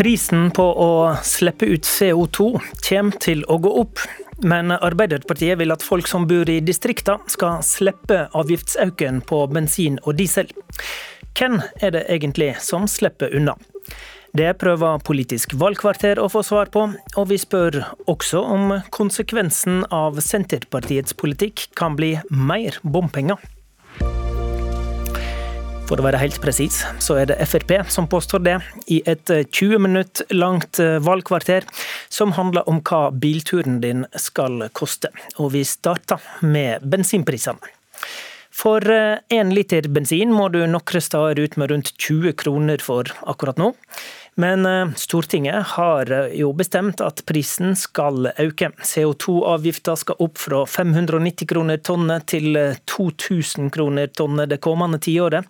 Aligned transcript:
Prisen 0.00 0.46
på 0.56 0.64
å 0.64 0.92
slippe 1.28 1.66
ut 1.68 1.84
CO2 1.84 2.44
kommer 2.86 3.18
til 3.20 3.42
å 3.52 3.58
gå 3.60 3.72
opp. 3.82 4.00
Men 4.40 4.72
Arbeiderpartiet 4.72 5.58
vil 5.60 5.74
at 5.74 5.84
folk 5.84 6.08
som 6.08 6.24
bor 6.30 6.48
i 6.48 6.62
distriktene 6.64 7.28
skal 7.28 7.60
slippe 7.66 8.22
avgiftsøkningen 8.32 9.20
på 9.28 9.42
bensin 9.52 9.98
og 10.06 10.16
diesel. 10.16 10.48
Hvem 11.36 11.60
er 11.84 11.92
det 11.98 12.06
egentlig 12.16 12.54
som 12.64 12.88
slipper 12.88 13.36
unna? 13.36 13.58
Det 14.32 14.54
prøver 14.62 15.04
Politisk 15.04 15.52
valgkvarter 15.60 16.16
å 16.22 16.30
få 16.32 16.46
svar 16.48 16.72
på, 16.72 16.86
og 17.20 17.28
vi 17.28 17.36
spør 17.44 17.82
også 18.08 18.40
om 18.40 18.76
konsekvensen 18.96 19.82
av 19.92 20.16
Senterpartiets 20.24 21.12
politikk 21.12 21.68
kan 21.76 22.00
bli 22.00 22.14
mer 22.32 22.80
bompenger. 22.80 23.36
For 25.90 25.98
å 25.98 26.04
være 26.06 26.20
helt 26.22 26.36
presis, 26.38 26.84
så 27.02 27.16
er 27.18 27.32
det 27.32 27.40
Frp 27.50 27.72
som 27.90 28.06
påstår 28.06 28.44
det, 28.46 28.52
i 28.94 29.00
et 29.10 29.26
20 29.26 29.72
eh, 29.74 29.80
minutt 29.82 30.20
langt 30.30 30.78
eh, 30.78 31.00
valgkvarter 31.02 31.66
som 32.06 32.36
handler 32.36 32.68
om 32.70 32.78
hva 32.86 33.08
bilturen 33.10 33.80
din 33.82 34.04
skal 34.14 34.68
koste. 34.70 35.10
Og 35.42 35.50
vi 35.56 35.64
starter 35.66 36.22
med 36.46 36.86
bensinprisene. 36.86 37.74
For 38.54 38.86
én 38.86 39.50
eh, 39.50 39.50
liter 39.50 39.90
bensin 39.90 40.30
må 40.30 40.46
du 40.54 40.60
nokre 40.70 41.02
steder 41.02 41.42
ut 41.42 41.58
med 41.58 41.74
rundt 41.74 41.90
20 41.98 42.38
kroner 42.38 42.86
for 42.86 43.10
akkurat 43.26 43.58
nå. 43.58 43.72
Men 44.34 44.66
eh, 44.66 44.92
Stortinget 44.96 45.66
har 45.66 46.10
eh, 46.12 46.34
jo 46.40 46.52
bestemt 46.52 47.00
at 47.00 47.24
prisen 47.26 47.76
skal 47.76 48.30
øke. 48.38 48.70
CO2-avgifta 48.82 49.96
skal 49.96 50.20
opp 50.22 50.38
fra 50.38 50.64
590 50.66 51.48
kroner 51.50 51.80
tonnet 51.84 52.28
til 52.30 52.58
2000 52.90 53.66
eh, 53.66 53.72
kroner 53.74 54.12
tonnet 54.14 54.52
det 54.52 54.60
kommende 54.62 55.00
tiåret. 55.02 55.48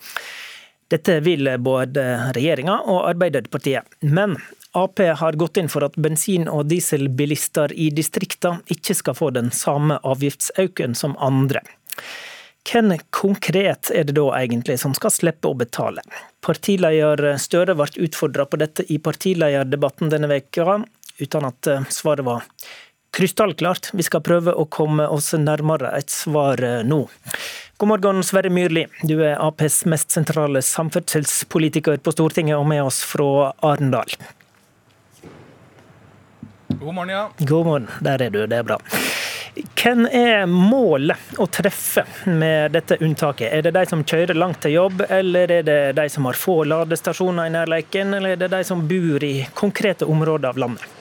Dette 0.91 1.21
vil 1.23 1.47
både 1.63 2.03
regjeringa 2.35 2.81
og 2.91 3.05
Arbeiderpartiet. 3.13 3.87
Men 4.01 4.35
Ap 4.75 4.99
har 4.99 5.39
gått 5.39 5.59
inn 5.59 5.69
for 5.71 5.87
at 5.87 5.95
bensin- 5.99 6.49
og 6.51 6.67
dieselbilister 6.71 7.73
i 7.75 7.89
distriktene 7.95 8.63
ikke 8.71 8.95
skal 8.95 9.17
få 9.19 9.31
den 9.35 9.53
samme 9.55 10.01
avgiftsøkningen 10.07 10.99
som 10.99 11.15
andre. 11.19 11.63
Hvem 12.67 12.93
konkret 13.11 13.91
er 13.95 14.05
det 14.05 14.15
da 14.19 14.27
egentlig 14.37 14.79
som 14.81 14.93
skal 14.95 15.13
slippe 15.15 15.49
å 15.49 15.57
betale? 15.59 16.05
Partileder 16.45 17.39
Støre 17.41 17.75
ble 17.79 18.07
utfordra 18.07 18.47
på 18.47 18.61
dette 18.61 18.85
i 18.93 18.99
partilederdebatten 19.03 20.13
denne 20.13 20.29
veka, 20.31 20.83
uten 21.21 21.49
at 21.49 21.67
eh, 21.67 21.89
svaret 21.93 22.25
var 22.25 22.45
krystallklart. 23.17 23.91
Vi 23.93 24.07
skal 24.07 24.23
prøve 24.25 24.55
å 24.55 24.67
komme 24.71 25.09
oss 25.09 25.33
nærmere 25.35 25.93
et 25.99 26.13
svar 26.13 26.63
eh, 26.63 26.83
nå. 26.87 27.03
God 27.81 27.89
morgen, 27.89 28.23
Sverre 28.25 28.53
Myrli. 28.53 28.85
Du 29.03 29.17
er 29.25 29.41
Aps 29.41 29.83
mest 29.89 30.13
sentrale 30.13 30.63
samferdselspolitiker 30.63 31.97
på 32.05 32.13
Stortinget 32.13 32.61
og 32.61 32.69
med 32.69 32.85
oss 32.85 33.01
fra 33.09 33.55
Arendal. 33.65 34.13
God 36.81 36.95
morgen, 36.95 37.09
ja. 37.09 37.23
God 37.39 37.67
morgen. 37.67 37.89
Der 38.05 38.23
er 38.23 38.31
du, 38.31 38.45
det 38.47 38.61
er 38.61 38.69
bra. 38.69 38.79
Hvem 39.55 40.05
er 40.07 40.45
målet 40.47 41.39
å 41.43 41.47
treffe 41.51 42.05
med 42.31 42.71
dette 42.77 43.01
unntaket? 43.03 43.51
Er 43.51 43.65
det 43.67 43.73
de 43.75 43.83
som 43.91 44.05
kjører 44.07 44.39
langt 44.39 44.61
til 44.63 44.77
jobb, 44.77 45.03
eller 45.09 45.51
er 45.51 45.67
det 45.67 45.79
de 45.99 46.07
som 46.13 46.29
har 46.29 46.39
få 46.39 46.63
ladestasjoner 46.71 47.51
i 47.51 47.55
nærleiken, 47.57 48.15
eller 48.15 48.37
er 48.37 48.43
det 48.45 48.53
de 48.53 48.63
som 48.67 48.87
bor 48.87 49.27
i 49.27 49.35
konkrete 49.59 50.07
områder 50.07 50.53
av 50.53 50.63
landet? 50.67 51.00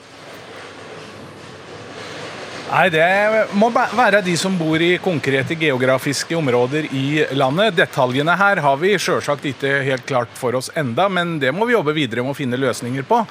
Nei, 2.70 2.90
Det 2.94 3.50
må 3.58 3.72
være 3.74 4.20
de 4.22 4.36
som 4.38 4.54
bor 4.54 4.78
i 4.78 5.00
konkrete 5.02 5.56
geografiske 5.58 6.36
områder 6.38 6.86
i 6.94 7.24
landet. 7.34 7.74
Detaljene 7.80 8.36
her 8.38 8.60
har 8.62 8.76
vi 8.78 8.92
sjølsagt 8.94 9.48
ikke 9.50 9.72
helt 9.88 10.04
klart 10.06 10.36
for 10.38 10.54
oss 10.60 10.70
enda, 10.78 11.08
men 11.10 11.40
det 11.42 11.50
må 11.50 11.66
vi 11.66 11.74
jobbe 11.74 11.96
videre 11.98 12.22
med 12.22 12.36
å 12.36 12.38
finne 12.38 12.60
løsninger 12.62 13.08
på. 13.10 13.24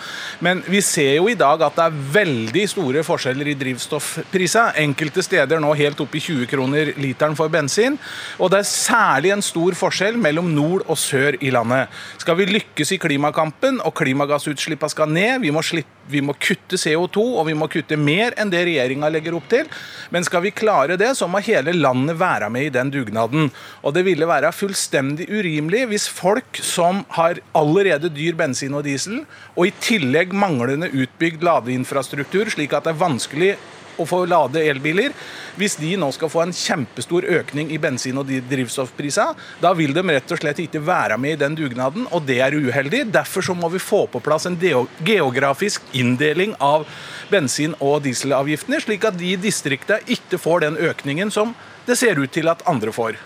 Men 0.43 0.65
vi 0.66 0.81
ser 0.82 1.21
jo 1.21 1.28
i 1.31 1.37
dag 1.38 1.62
at 1.62 1.78
det 1.78 1.84
er 1.84 2.00
veldig 2.16 2.65
store 2.72 3.04
forskjeller 3.06 3.53
i 3.53 3.54
drivstoffprisa. 3.60 4.72
Enkelte 4.82 5.22
steder 5.22 5.62
nå 5.62 5.70
helt 5.78 6.03
opp 6.03 6.16
i 6.19 6.25
20 6.25 6.50
kroner 6.50 6.91
literen 6.99 7.38
for 7.38 7.53
bensin. 7.53 7.94
Og 8.43 8.50
det 8.50 8.65
er 8.65 8.72
særlig 8.72 9.37
en 9.37 9.44
stor 9.47 9.78
forskjell 9.78 10.19
mellom 10.19 10.50
nord 10.56 10.82
og 10.88 10.99
sør 10.99 11.38
i 11.38 11.55
landet. 11.55 11.94
Skal 12.19 12.41
vi 12.43 12.50
lykkes 12.56 12.91
i 12.97 12.99
klimakampen 13.06 13.78
og 13.87 13.94
klimagassutslippene 14.03 14.97
skal 14.97 15.15
ned, 15.15 15.47
vi 15.47 15.55
må 15.55 15.62
slippe 15.62 15.97
vi 16.10 16.22
må 16.24 16.34
kutte 16.41 16.78
CO2, 16.80 17.24
og 17.38 17.46
vi 17.48 17.56
må 17.58 17.69
kutte 17.70 17.98
mer 18.00 18.36
enn 18.41 18.52
det 18.52 18.64
regjeringa 18.69 19.10
legger 19.12 19.36
opp 19.38 19.48
til. 19.50 19.69
Men 20.14 20.26
skal 20.26 20.44
vi 20.44 20.54
klare 20.56 20.98
det, 21.00 21.12
så 21.19 21.28
må 21.30 21.42
hele 21.44 21.74
landet 21.76 22.19
være 22.20 22.50
med 22.52 22.69
i 22.69 22.74
den 22.74 22.92
dugnaden. 22.94 23.50
Og 23.82 23.96
det 23.96 24.04
ville 24.08 24.28
være 24.28 24.52
fullstendig 24.56 25.28
urimelig 25.30 25.86
hvis 25.92 26.08
folk 26.10 26.60
som 26.64 27.04
har 27.16 27.42
allerede 27.58 28.12
dyr 28.12 28.36
bensin 28.38 28.76
og 28.76 28.86
diesel, 28.88 29.22
og 29.56 29.69
i 29.69 29.74
tillegg 29.84 30.34
manglende 30.36 30.91
utbygd 30.92 31.44
ladeinfrastruktur, 31.46 32.50
slik 32.52 32.76
at 32.76 32.88
det 32.88 32.94
er 32.94 33.02
vanskelig 33.02 33.52
å 33.98 34.06
få 34.09 34.25
lade 34.31 34.62
elbiler. 34.62 35.14
Hvis 35.59 35.76
de 35.81 35.94
nå 36.00 36.10
skal 36.14 36.31
få 36.32 36.44
en 36.44 36.54
kjempestor 36.54 37.26
økning 37.38 37.72
i 37.75 37.81
bensin- 37.82 38.19
og 38.19 38.31
drivstoffpriser, 38.50 39.34
da 39.60 39.72
vil 39.76 39.94
de 39.97 40.04
rett 40.06 40.32
og 40.32 40.41
slett 40.41 40.62
ikke 40.64 40.82
være 40.84 41.19
med 41.20 41.36
i 41.36 41.41
den 41.44 41.59
dugnaden, 41.59 42.06
og 42.10 42.26
det 42.28 42.41
er 42.44 42.56
uheldig. 42.56 43.06
Derfor 43.12 43.44
så 43.44 43.56
må 43.58 43.70
vi 43.72 43.82
få 43.82 44.06
på 44.10 44.22
plass 44.25 44.47
en 44.47 44.58
geografisk 44.58 45.82
inndeling 45.92 46.54
av 46.60 46.87
bensin- 47.31 47.76
og 47.81 48.03
dieselavgiftene, 48.06 48.81
slik 48.81 49.04
at 49.04 49.19
de 49.19 49.34
distriktene 49.37 50.00
ikke 50.06 50.41
får 50.41 50.66
den 50.66 50.78
økningen 50.91 51.32
som 51.34 51.54
det 51.88 51.97
ser 51.98 52.20
ut 52.20 52.32
til 52.32 52.48
at 52.53 52.62
andre 52.69 52.92
får. 52.92 53.16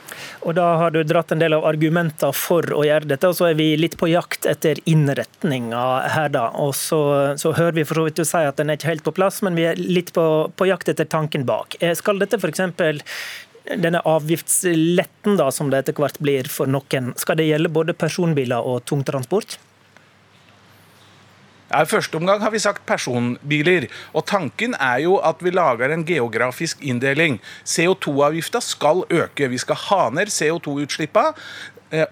Og 0.43 0.57
Da 0.59 0.65
har 0.81 0.91
du 0.91 1.03
dratt 1.07 1.31
en 1.33 1.39
del 1.39 1.55
av 1.55 1.67
argumenter 1.69 2.35
for 2.35 2.67
å 2.75 2.83
gjøre 2.87 3.07
dette, 3.13 3.31
og 3.31 3.39
så 3.39 3.51
er 3.53 3.59
vi 3.59 3.69
litt 3.79 3.95
på 4.01 4.11
jakt 4.11 4.49
etter 4.51 4.81
innretninga 4.91 5.85
her, 6.17 6.33
da. 6.35 6.49
Og 6.59 6.75
så, 6.75 7.01
så 7.39 7.55
hører 7.55 7.79
vi 7.79 7.87
for 7.87 8.01
så 8.01 8.09
vidt 8.09 8.19
du 8.19 8.27
si 8.27 8.43
at 8.43 8.59
den 8.59 8.73
er 8.73 8.81
ikke 8.81 8.91
helt 8.91 9.07
på 9.07 9.15
plass, 9.15 9.39
men 9.47 9.59
vi 9.59 9.69
er 9.71 9.79
litt 9.79 10.11
på, 10.17 10.27
på 10.59 10.69
jakt 10.71 10.91
etter 10.91 11.07
tanken 11.07 11.47
bak. 11.47 11.79
Eh, 11.81 11.95
skal 11.99 12.19
dette 12.23 12.43
f.eks 12.43 12.63
denne 13.63 14.01
avgiftsletten 14.09 15.37
da, 15.39 15.47
som 15.55 15.69
det 15.71 15.85
etter 15.85 15.95
hvert 15.95 16.19
blir 16.19 16.49
for 16.51 16.67
noen, 16.67 17.13
skal 17.15 17.39
det 17.39 17.47
gjelde 17.47 17.71
både 17.71 17.95
personbiler 17.95 18.67
og 18.67 18.83
tungtransport? 18.91 19.61
I 21.73 21.89
første 21.89 22.19
omgang 22.19 22.43
har 22.43 22.53
vi 22.53 22.61
sagt 22.61 22.85
personbiler. 22.87 23.89
Og 24.13 24.27
tanken 24.29 24.77
er 24.77 25.03
jo 25.07 25.17
at 25.25 25.41
vi 25.41 25.53
lager 25.55 25.93
en 25.93 26.05
geografisk 26.05 26.83
inndeling. 26.85 27.41
CO2-avgifta 27.65 28.61
skal 28.61 29.05
øke. 29.11 29.49
Vi 29.49 29.61
skal 29.63 29.81
ha 29.89 30.03
ned 30.13 30.33
CO2-utslippene. 30.33 31.33
Eh, 31.93 32.07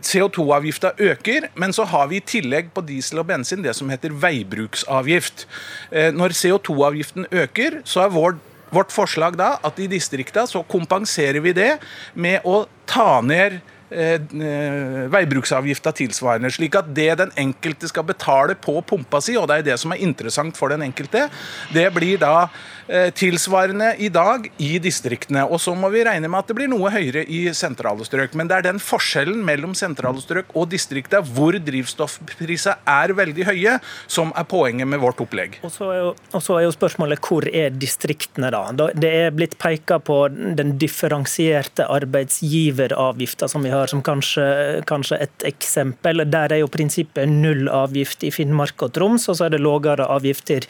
CO2-avgifta 0.00 0.94
øker, 0.98 1.50
men 1.54 1.72
så 1.72 1.84
har 1.84 2.06
vi 2.08 2.16
i 2.16 2.24
tillegg 2.24 2.70
på 2.72 2.80
diesel 2.80 3.20
og 3.20 3.26
bensin 3.28 3.60
det 3.64 3.74
som 3.76 3.90
heter 3.92 4.14
veibruksavgift. 4.16 5.44
Eh, 5.92 6.12
når 6.16 6.32
CO2-avgiften 6.32 7.28
øker, 7.32 7.82
så 7.84 8.06
er 8.06 8.14
vår 8.14 8.38
vårt 8.68 8.92
forslag 8.92 9.36
da 9.40 9.54
at 9.64 9.78
i 9.80 9.86
distrikta 9.88 10.42
så 10.44 10.60
kompenserer 10.68 11.40
vi 11.40 11.54
det 11.56 11.78
med 12.12 12.44
å 12.44 12.66
ta 12.84 13.22
ned 13.24 13.60
Eh, 13.60 13.64
eh, 13.64 13.77
veibruksavgifta 13.90 15.92
tilsvarende. 15.96 16.50
Slik 16.52 16.76
at 16.78 16.90
det 16.94 17.10
den 17.22 17.32
enkelte 17.40 17.88
skal 17.88 18.04
betale 18.08 18.56
på 18.58 18.78
pumpa 18.86 19.20
si, 19.24 19.36
og 19.40 19.48
det 19.48 19.60
er 19.60 19.68
det 19.70 19.78
som 19.80 19.94
er 19.94 20.02
interessant 20.04 20.58
for 20.58 20.72
den 20.72 20.84
enkelte, 20.86 21.28
det 21.72 21.86
blir 21.94 22.20
da 22.20 22.48
eh, 22.88 23.08
tilsvarende 23.16 23.94
i 23.98 24.10
dag 24.12 24.48
i 24.58 24.76
distriktene. 24.82 25.46
Og 25.48 25.60
så 25.62 25.74
må 25.78 25.90
vi 25.94 26.04
regne 26.06 26.28
med 26.28 26.42
at 26.42 26.50
det 26.50 26.58
blir 26.58 26.70
noe 26.70 26.92
høyere 26.92 27.24
i 27.24 27.46
sentrale 27.56 28.04
strøk. 28.06 28.36
Men 28.38 28.50
det 28.50 28.58
er 28.58 28.68
den 28.68 28.82
forskjellen 28.82 29.40
mellom 29.46 29.74
sentrale 29.78 30.20
strøk 30.22 30.52
og 30.54 30.68
distriktene, 30.72 31.24
hvor 31.34 31.56
drivstoffprisene 31.56 32.76
er 32.88 33.14
veldig 33.16 33.48
høye, 33.48 33.78
som 34.10 34.32
er 34.36 34.46
poenget 34.48 34.88
med 34.88 35.00
vårt 35.02 35.20
opplegg. 35.24 35.58
Og 35.66 35.72
så 35.72 35.90
er 35.92 36.00
jo, 36.02 36.12
er 36.34 36.66
jo 36.66 36.74
spørsmålet 36.74 37.22
hvor 37.24 37.48
er 37.48 37.74
distriktene, 37.74 38.52
da? 38.52 38.90
Det 38.92 39.12
er 39.24 39.34
blitt 39.34 39.56
peka 39.60 39.98
på 40.02 40.20
den 40.28 40.76
differensierte 40.80 41.86
arbeidsgiveravgifta 41.88 43.48
som 43.50 43.64
vi 43.64 43.72
har 43.72 43.77
har 43.78 43.90
som 43.90 44.02
kanskje, 44.04 44.44
kanskje, 44.88 45.20
et 45.24 45.46
eksempel. 45.48 46.24
Der 46.30 46.54
er 46.54 46.62
jo 46.62 46.70
prinsippet 46.72 47.30
null 47.30 47.70
avgift 47.72 48.26
i 48.26 48.32
Finnmark 48.34 48.86
og 48.86 48.94
Troms, 48.96 49.28
og 49.30 49.38
så 49.38 49.46
er 49.46 49.56
det 49.56 49.62
lavere 49.64 50.08
avgifter 50.18 50.66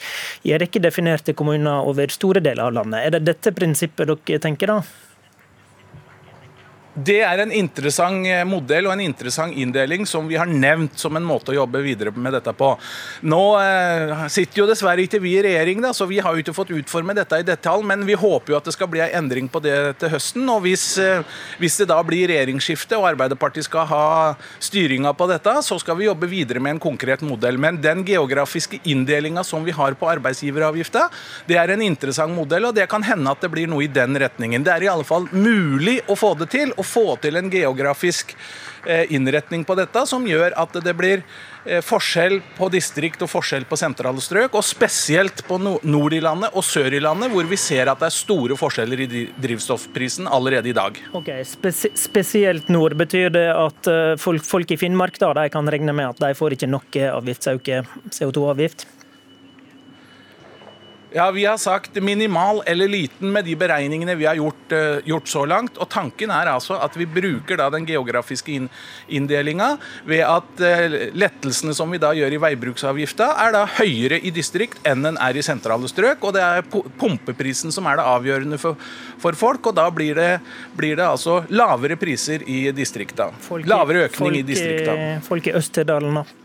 i 0.47 0.55
en 0.55 0.63
rekke 0.63 0.81
definerte 0.83 1.35
kommuner 1.37 1.89
over 1.89 2.11
store 2.13 2.43
deler 2.45 2.69
av 2.69 2.79
landet. 2.79 3.03
Er 3.03 3.17
det 3.17 3.25
dette 3.27 3.55
prinsippet 3.55 4.09
dere 4.09 4.41
tenker 4.43 4.75
da? 4.75 4.81
Det 6.99 7.19
er 7.23 7.39
en 7.43 7.51
interessant 7.53 8.27
eh, 8.27 8.41
modell 8.47 8.87
og 8.89 8.95
en 8.95 9.03
interessant 9.03 9.55
inndeling 9.55 10.05
som 10.09 10.25
vi 10.27 10.35
har 10.39 10.49
nevnt 10.49 10.97
som 10.99 11.15
en 11.15 11.25
måte 11.25 11.53
å 11.53 11.59
jobbe 11.61 11.81
videre 11.85 12.11
med 12.11 12.33
dette 12.35 12.51
på. 12.57 12.71
Nå 13.29 13.41
eh, 13.61 14.25
sitter 14.31 14.63
jo 14.63 14.67
dessverre 14.67 15.05
ikke 15.05 15.21
vi 15.23 15.35
i 15.37 15.43
regjering, 15.45 15.79
da, 15.83 15.93
så 15.95 16.07
vi 16.09 16.19
har 16.23 16.35
jo 16.35 16.43
ikke 16.43 16.55
fått 16.57 16.73
utforme 16.75 17.15
dette 17.15 17.39
i 17.39 17.45
detalj, 17.47 17.85
men 17.87 18.03
vi 18.07 18.17
håper 18.19 18.53
jo 18.53 18.57
at 18.57 18.67
det 18.67 18.73
skal 18.75 18.89
bli 18.91 19.03
en 19.05 19.15
endring 19.21 19.47
på 19.51 19.61
det 19.63 19.75
til 20.01 20.11
høsten. 20.15 20.47
og 20.51 20.63
Hvis, 20.65 20.85
eh, 20.99 21.23
hvis 21.61 21.79
det 21.79 21.87
da 21.93 21.99
blir 22.03 22.27
regjeringsskifte 22.33 22.99
og 22.99 23.07
Arbeiderpartiet 23.13 23.69
skal 23.69 23.87
ha 23.91 24.03
styringa 24.59 25.13
på 25.15 25.29
dette, 25.31 25.55
så 25.63 25.79
skal 25.79 25.99
vi 25.99 26.09
jobbe 26.09 26.27
videre 26.31 26.63
med 26.63 26.77
en 26.77 26.83
konkret 26.89 27.23
modell. 27.23 27.61
Men 27.61 27.79
den 27.81 28.03
geografiske 28.07 28.81
inndelinga 28.83 29.45
som 29.47 29.63
vi 29.63 29.77
har 29.77 29.95
på 29.99 30.09
arbeidsgiveravgifta, 30.09 31.07
det 31.47 31.61
er 31.61 31.75
en 31.75 31.85
interessant 31.85 32.35
modell, 32.35 32.67
og 32.71 32.75
det 32.75 32.89
kan 32.91 33.05
hende 33.05 33.31
at 33.31 33.45
det 33.45 33.53
blir 33.53 33.69
noe 33.71 33.85
i 33.85 33.91
den 33.93 34.19
retningen. 34.19 34.65
Det 34.65 34.75
er 34.75 34.89
i 34.89 34.91
alle 34.91 35.07
fall 35.07 35.29
mulig 35.31 35.99
å 36.09 36.17
få 36.19 36.35
det 36.39 36.51
til. 36.57 36.73
og 36.75 36.88
få 36.89 37.13
til 37.21 37.39
en 37.39 37.51
geografisk 37.51 38.33
eh, 38.85 39.05
innretning 39.13 39.63
på 39.67 39.77
dette 39.77 40.03
som 40.09 40.25
gjør 40.27 40.55
at 40.59 40.75
det 40.83 40.93
blir 40.97 41.21
eh, 41.65 41.79
forskjell 41.85 42.39
på 42.57 42.69
distrikt 42.73 43.23
og 43.25 43.31
forskjell 43.31 43.67
på 43.69 43.79
sentrale 43.79 44.21
strøk, 44.23 44.57
og 44.57 44.65
spesielt 44.65 45.45
på 45.47 45.59
nord 45.61 46.17
i 46.17 46.21
landet 46.25 46.57
og 46.57 46.65
sør 46.65 46.97
i 46.97 47.01
landet, 47.03 47.31
hvor 47.33 47.47
vi 47.49 47.59
ser 47.59 47.91
at 47.91 48.01
det 48.01 48.09
er 48.09 48.17
store 48.17 48.59
forskjeller 48.59 49.05
i 49.05 49.23
drivstoffprisen 49.37 50.27
allerede 50.27 50.73
i 50.73 50.75
dag. 50.75 50.99
Ok, 51.17 51.33
spes 51.47 51.85
Spesielt 51.99 52.67
nord, 52.73 52.97
betyr 52.99 53.29
det 53.31 53.47
at 53.53 53.87
folk, 54.19 54.43
folk 54.45 54.71
i 54.73 54.77
Finnmark 54.79 55.19
da, 55.21 55.31
kan 55.51 55.69
regne 55.69 55.93
med 55.95 56.11
at 56.11 56.21
de 56.21 56.35
får 56.35 56.57
ikke 56.57 56.69
noe 56.69 57.09
avgiftsøke 57.13 57.83
CO2-avgift? 58.15 58.87
Ja, 61.11 61.31
Vi 61.31 61.45
har 61.45 61.57
sagt 61.57 61.95
minimal 61.95 62.61
eller 62.65 62.87
liten 62.87 63.31
med 63.33 63.45
de 63.45 63.55
beregningene 63.57 64.13
vi 64.15 64.27
har 64.29 64.35
gjort, 64.37 64.71
uh, 64.71 64.99
gjort, 65.05 65.27
så 65.27 65.45
langt. 65.45 65.77
Og 65.81 65.89
Tanken 65.89 66.29
er 66.29 66.51
altså 66.51 66.77
at 66.77 66.93
vi 66.97 67.07
bruker 67.09 67.57
da 67.57 67.69
den 67.73 67.87
geografiske 67.89 68.53
in 68.53 68.67
inndelinga 69.09 69.71
ved 70.05 70.21
at 70.21 70.61
uh, 70.61 70.97
lettelsene 71.17 71.73
som 71.73 71.89
vi 71.89 71.97
da 72.01 72.11
gjør 72.13 72.35
i 72.35 72.41
veibruksavgifta, 72.43 73.31
er 73.41 73.55
da 73.57 73.63
høyere 73.79 74.19
i 74.21 74.29
distrikt 74.33 74.85
enn 74.85 75.01
den 75.07 75.17
er 75.17 75.39
i 75.39 75.45
sentrale 75.45 75.89
strøk. 75.89 76.21
Og 76.29 76.35
det 76.37 76.45
er 76.45 76.61
pumpeprisen 77.01 77.73
som 77.73 77.89
er 77.89 77.97
det 77.97 78.05
avgjørende 78.05 78.61
for, 78.61 78.77
for 79.17 79.39
folk. 79.39 79.71
Og 79.71 79.79
da 79.81 79.87
blir 79.89 80.13
det, 80.19 80.29
blir 80.77 80.93
det, 80.93 81.07
altså 81.07 81.41
lavere 81.49 81.97
priser 81.97 82.45
i 82.45 82.67
distrikta. 82.75 83.31
Lavere 83.65 84.05
økning 84.11 84.29
folk, 84.29 84.43
i 84.43 84.45
distrikta. 84.45 84.99
Folk 85.25 85.49
i 85.49 85.57
Østerdalen, 85.57 86.21
da? 86.21 86.38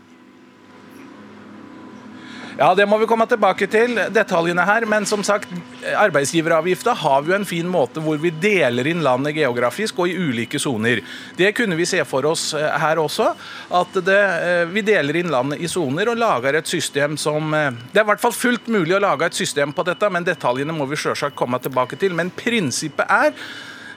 Ja, 2.57 2.69
Det 2.75 2.85
må 2.87 2.95
vi 2.97 3.07
komme 3.07 3.25
tilbake 3.27 3.67
til, 3.67 3.97
detaljene 4.15 4.63
her. 4.63 4.85
Men 4.87 5.03
som 5.05 5.23
sagt, 5.27 5.51
arbeidsgiveravgifta 5.99 6.93
har 7.01 7.25
vi 7.25 7.33
jo 7.33 7.35
en 7.35 7.47
fin 7.47 7.67
måte 7.67 7.99
hvor 7.99 8.15
vi 8.21 8.31
deler 8.31 8.87
inn 8.87 9.03
landet 9.03 9.35
geografisk 9.35 9.99
og 9.99 10.07
i 10.07 10.15
ulike 10.15 10.59
soner. 10.61 11.01
Det 11.35 11.51
kunne 11.57 11.75
vi 11.75 11.87
se 11.89 11.99
for 12.07 12.23
oss 12.29 12.53
eh, 12.55 12.77
her 12.79 13.01
også. 13.01 13.27
At 13.75 13.99
det, 14.07 14.21
eh, 14.47 14.63
vi 14.71 14.85
deler 14.87 15.19
inn 15.19 15.33
landet 15.33 15.59
i 15.59 15.67
soner 15.67 16.13
og 16.13 16.19
lager 16.21 16.55
et 16.55 16.71
system 16.71 17.19
som 17.19 17.51
eh, 17.53 17.75
Det 17.91 17.99
er 17.99 18.07
i 18.07 18.11
hvert 18.13 18.23
fall 18.23 18.35
fullt 18.35 18.71
mulig 18.71 18.95
å 18.95 19.03
lage 19.03 19.27
et 19.27 19.35
system 19.43 19.75
på 19.75 19.83
dette, 19.83 20.09
men 20.09 20.23
detaljene 20.23 20.75
må 20.75 20.87
vi 20.87 20.99
selvsagt 20.99 21.35
komme 21.35 21.59
tilbake 21.59 21.99
til. 21.99 22.15
Men 22.15 22.31
prinsippet 22.31 23.11
er 23.11 23.35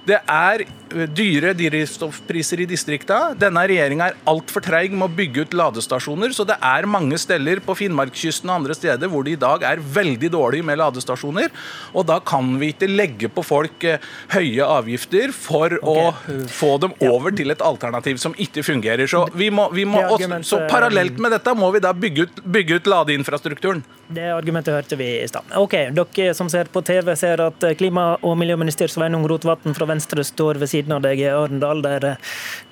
det 0.07 0.19
er 0.23 0.65
dyre 0.89 1.53
drivstoffpriser 1.57 2.63
i 2.63 2.67
distrikta. 2.69 3.35
Denne 3.39 3.65
regjeringa 3.69 4.09
er 4.09 4.19
altfor 4.31 4.65
treig 4.65 4.95
med 4.95 5.09
å 5.09 5.17
bygge 5.19 5.45
ut 5.45 5.57
ladestasjoner, 5.59 6.33
så 6.37 6.47
det 6.49 6.57
er 6.65 6.89
mange 6.89 7.19
steder 7.21 7.61
på 7.65 7.77
Finnmarkskysten 7.79 8.49
og 8.49 8.61
andre 8.61 8.77
steder 8.79 9.11
hvor 9.13 9.27
det 9.27 9.37
i 9.37 9.41
dag 9.41 9.65
er 9.69 9.83
veldig 9.83 10.31
dårlig 10.33 10.63
med 10.65 10.81
ladestasjoner. 10.81 11.53
Og 11.93 12.07
da 12.09 12.19
kan 12.25 12.55
vi 12.61 12.73
ikke 12.73 12.91
legge 12.91 13.31
på 13.33 13.45
folk 13.47 13.85
eh, 13.89 14.01
høye 14.33 14.65
avgifter 14.79 15.35
for 15.37 15.77
okay. 15.81 16.41
å 16.41 16.49
få 16.53 16.75
dem 16.83 16.97
over 17.05 17.35
til 17.37 17.55
et 17.55 17.65
alternativ 17.65 18.21
som 18.23 18.37
ikke 18.39 18.65
fungerer. 18.67 19.09
Så, 19.11 19.27
vi 19.37 19.51
må, 19.55 19.69
vi 19.75 19.87
må 19.89 20.03
også, 20.07 20.43
så 20.47 20.65
parallelt 20.71 21.21
med 21.21 21.37
dette 21.37 21.57
må 21.59 21.71
vi 21.75 21.85
da 21.85 21.95
bygge 21.97 22.29
ut, 22.29 22.45
bygge 22.59 22.81
ut 22.81 22.93
ladeinfrastrukturen. 22.95 23.85
Det 24.09 24.25
argumentet 24.33 24.73
hørte 24.73 24.97
vi 24.97 25.07
i 25.21 25.29
stad. 25.29 25.45
Ok, 25.61 25.75
Dere 25.93 26.33
som 26.35 26.49
ser 26.49 26.71
på 26.73 26.81
TV, 26.81 27.11
ser 27.17 27.43
at 27.45 27.65
klima- 27.77 28.17
og 28.25 28.39
miljøminister 28.41 28.89
Sveinung 28.89 29.27
Rotevatn 29.29 29.77
fra 29.77 29.89
Venstre 29.91 30.25
står 30.25 30.57
ved 30.63 30.71
siden 30.73 30.95
av 30.97 31.03
deg 31.05 31.21
i 31.21 31.29
Arendal, 31.29 31.83
der 31.85 32.07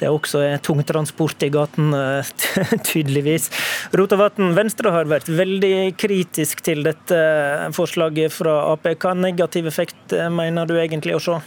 det 0.01 0.09
også 0.09 0.41
er 0.47 0.63
tungtransport 0.65 1.45
i 1.45 1.51
gaten, 1.53 1.93
tydeligvis. 2.89 3.51
Rotevatn, 3.93 4.55
Venstre 4.57 4.95
har 4.95 5.13
vært 5.13 5.29
veldig 5.29 5.93
kritisk 6.01 6.65
til 6.65 6.81
dette 6.89 7.21
forslaget 7.77 8.33
fra 8.33 8.57
Ap. 8.73 8.89
Hva 8.97 9.13
negativ 9.19 9.69
effekt 9.69 10.17
mener 10.33 10.65
du 10.65 10.79
egentlig 10.81 11.19
å 11.19 11.21
se? 11.21 11.41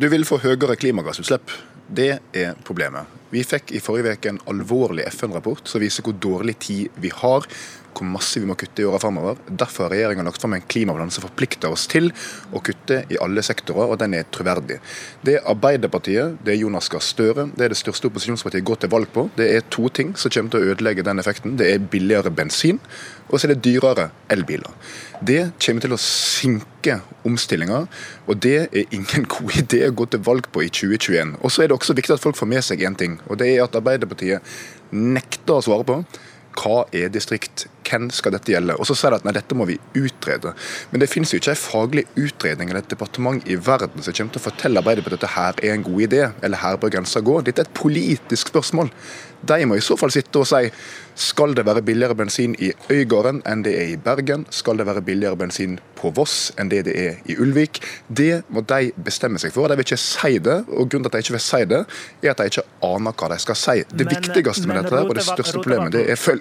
Du 0.00 0.08
vil 0.10 0.26
få 0.26 0.40
høyere 0.42 0.78
klimagassutslipp. 0.80 1.52
Det 1.90 2.12
er 2.36 2.58
problemet. 2.66 3.18
Vi 3.30 3.42
fikk 3.46 3.72
i 3.74 3.80
forrige 3.82 4.14
uke 4.14 4.30
en 4.30 4.40
alvorlig 4.50 5.08
FN-rapport 5.10 5.66
som 5.70 5.82
viser 5.82 6.06
hvor 6.06 6.14
dårlig 6.22 6.56
tid 6.62 7.00
vi 7.02 7.10
har, 7.14 7.46
hvor 7.94 8.08
masse 8.08 8.40
vi 8.40 8.48
må 8.48 8.56
kutte 8.58 8.82
i 8.82 8.86
åra 8.88 9.00
framover. 9.02 9.38
Derfor 9.48 9.86
har 9.86 9.94
regjeringa 9.94 10.24
lagt 10.26 10.42
fram 10.42 10.54
en 10.56 10.64
klimaplan 10.70 11.12
som 11.12 11.24
forplikter 11.26 11.72
oss 11.72 11.86
til 11.90 12.10
å 12.54 12.62
kutte 12.64 13.02
i 13.10 13.18
alle 13.22 13.44
sektorer, 13.44 13.92
og 13.92 13.98
den 14.00 14.16
er 14.18 14.28
troverdig. 14.32 14.80
Det 15.26 15.36
er 15.38 15.48
Arbeiderpartiet, 15.50 16.38
det 16.44 16.54
er 16.54 16.60
Jonas 16.62 16.90
Gahr 16.92 17.04
Støre, 17.04 17.48
det 17.54 17.66
er 17.66 17.74
det 17.74 17.80
største 17.80 18.10
opposisjonspartiet 18.10 18.66
går 18.66 18.82
til 18.82 18.92
valg 18.92 19.10
på. 19.14 19.26
Det 19.36 19.48
er 19.54 19.66
to 19.72 19.88
ting 19.92 20.14
som 20.18 20.32
kommer 20.32 20.54
til 20.54 20.62
å 20.62 20.74
ødelegge 20.74 21.06
den 21.06 21.22
effekten. 21.22 21.56
Det 21.60 21.68
er 21.70 21.88
billigere 21.92 22.32
bensin, 22.34 22.80
og 23.28 23.38
så 23.38 23.46
er 23.46 23.54
det 23.54 23.64
dyrere 23.66 24.10
elbiler. 24.32 24.72
Det 25.20 25.40
kommer 25.60 25.84
til 25.84 25.94
å 25.94 26.00
sinke 26.00 27.00
omstillinga, 27.28 27.84
og 28.26 28.42
det 28.42 28.56
er 28.70 28.96
ingen 28.96 29.28
god 29.34 29.60
idé 29.62 29.84
å 29.88 29.94
gå 29.96 30.08
til 30.10 30.24
valg 30.26 30.48
på 30.52 30.64
i 30.64 30.72
2021. 30.72 31.36
Og 31.40 31.52
så 31.52 31.64
er 31.64 31.70
det 31.70 31.78
også 31.78 31.96
viktig 31.98 32.16
at 32.16 32.24
folk 32.24 32.38
får 32.38 32.50
med 32.50 32.66
seg 32.66 32.84
én 32.86 32.98
ting, 32.98 33.20
og 33.28 33.40
det 33.40 33.52
er 33.52 33.64
at 33.66 33.76
Arbeiderpartiet 33.76 34.44
nekter 34.90 35.58
å 35.58 35.64
svare 35.64 35.86
på 35.86 36.02
hva 36.60 36.82
er 36.96 37.12
distrikt, 37.12 37.68
hvem 37.90 38.08
skal 38.14 38.34
dette 38.36 38.52
gjelde? 38.52 38.76
Og 38.78 38.88
Så 38.88 38.96
sier 38.98 39.14
de 39.14 39.20
at 39.20 39.26
nei, 39.26 39.34
dette 39.36 39.56
må 39.58 39.66
vi 39.68 39.78
utrede. 39.98 40.54
Men 40.90 41.02
det 41.02 41.10
finnes 41.10 41.32
jo 41.32 41.40
ikke 41.40 41.54
en 41.54 41.62
faglig 41.62 42.06
utredning 42.16 42.70
eller 42.70 42.84
et 42.84 42.92
departement 42.92 43.42
i 43.46 43.58
verden 43.58 44.02
som 44.02 44.14
kommer 44.16 44.36
til 44.36 44.42
å 44.42 44.46
fortelle 44.48 44.80
Arbeiderpartiet 44.80 45.18
at 45.18 45.26
dette 45.26 45.34
her 45.34 45.64
er 45.64 45.74
en 45.74 45.86
god 45.86 46.06
idé, 46.06 46.22
eller 46.42 46.62
her 46.62 46.78
bør 46.80 46.94
grensa 46.96 47.22
gå. 47.24 47.40
Dette 47.46 47.64
er 47.64 47.68
et 47.68 47.76
politisk 47.76 48.54
spørsmål. 48.54 48.92
De 49.40 49.64
må 49.66 49.78
i 49.78 49.84
så 49.84 49.96
fall 49.96 50.12
sitte 50.12 50.42
og 50.42 50.48
si 50.48 50.68
skal 51.20 51.52
det 51.56 51.66
være 51.66 51.82
billigere 51.84 52.14
bensin 52.16 52.54
i 52.64 52.70
Øygarden 52.92 53.42
enn 53.48 53.64
det 53.64 53.74
er 53.76 53.88
i 53.92 53.96
Bergen? 54.00 54.46
Skal 54.50 54.78
det 54.80 54.86
være 54.88 55.02
billigere 55.04 55.36
bensin 55.36 55.78
på 55.98 56.12
Voss 56.16 56.52
enn 56.56 56.70
det 56.72 56.84
det 56.86 56.94
er 56.96 57.18
i 57.28 57.36
Ulvik? 57.40 57.82
Det 58.08 58.42
må 58.48 58.62
de 58.64 58.92
bestemme 58.96 59.40
seg 59.42 59.52
for. 59.52 59.68
De 59.68 59.76
vil 59.76 59.84
ikke 59.84 60.00
si 60.00 60.38
det, 60.40 60.56
og 60.68 60.88
grunnen 60.88 61.04
til 61.04 61.10
at 61.10 61.18
de 61.18 61.24
ikke 61.26 61.36
vil 61.36 61.44
si 61.44 61.60
det, 61.68 61.82
er 62.22 62.32
at 62.32 62.40
de 62.40 62.46
ikke 62.52 62.64
aner 62.88 63.16
hva 63.20 63.30
de 63.34 63.38
skal 63.44 63.58
si. 63.60 63.76
Det 63.90 64.06
men, 64.06 64.14
viktigste 64.14 64.70
med 64.70 64.80
dette 64.80 65.02
og 65.02 65.14
det 65.18 65.26
største 65.26 65.58
problemet, 65.58 65.92
det 65.92 66.06
er 66.08 66.20
følg... 66.20 66.40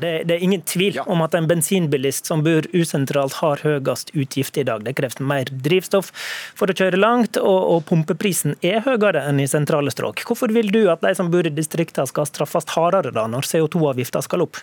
Det, 0.00 0.14
det 0.28 0.36
er 0.36 0.44
ingen 0.44 0.62
tvil 0.68 1.00
ja. 1.00 1.04
om 1.08 1.22
at 1.24 1.34
en 1.34 1.48
bensinbilist 1.50 2.28
som 2.28 2.44
bor 2.46 2.66
usentralt, 2.76 3.38
har 3.40 3.62
høyest 3.64 4.12
utgift 4.14 4.58
i 4.60 4.66
dag. 4.68 4.84
Det 4.84 4.94
kreves 4.98 5.20
mer 5.20 5.50
drivstoff 5.50 6.12
for 6.58 6.70
å 6.70 6.76
kjøre 6.76 7.00
langt, 7.00 7.40
og, 7.40 7.60
og 7.74 7.84
pumpeprisen 7.88 8.58
er 8.62 8.82
høyere 8.86 9.24
enn 9.28 9.40
i 9.42 9.48
sentrale 9.50 9.92
strøk. 9.94 10.24
Hvorfor 10.28 10.52
vil 10.54 10.72
du 10.74 10.84
at 10.92 11.04
de 11.04 11.14
som 11.16 11.32
bor 11.32 11.46
i 11.46 11.54
distriktene 11.54 12.08
skal 12.10 12.28
straffes 12.28 12.68
hardere 12.76 13.14
da, 13.14 13.26
når 13.30 13.48
CO2-avgifta 13.48 14.22
skal 14.24 14.46
opp? 14.48 14.60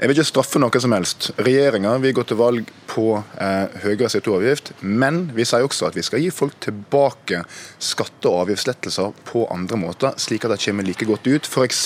Jeg 0.00 0.08
vil 0.08 0.16
ikke 0.16 0.30
straffe 0.30 0.60
noe 0.62 0.80
som 0.80 0.94
helst. 0.96 1.26
Regjeringa 1.44 1.90
vil 2.00 2.14
gå 2.16 2.22
til 2.24 2.38
valg 2.40 2.68
på 2.88 3.02
eh, 3.20 3.74
høyere 3.82 4.08
CO2-avgift, 4.08 4.70
men 4.80 5.26
vi 5.36 5.44
sier 5.44 5.66
også 5.66 5.90
at 5.90 5.96
vi 5.98 6.04
skal 6.06 6.22
gi 6.22 6.30
folk 6.32 6.54
tilbake 6.64 7.42
skatte- 7.76 8.30
og 8.30 8.46
avgiftslettelser 8.46 9.10
på 9.28 9.42
andre 9.52 9.76
måter, 9.82 10.14
slik 10.16 10.46
at 10.46 10.54
de 10.54 10.58
kommer 10.62 10.88
like 10.88 11.04
godt 11.04 11.28
ut, 11.28 11.44
f.eks. 11.44 11.82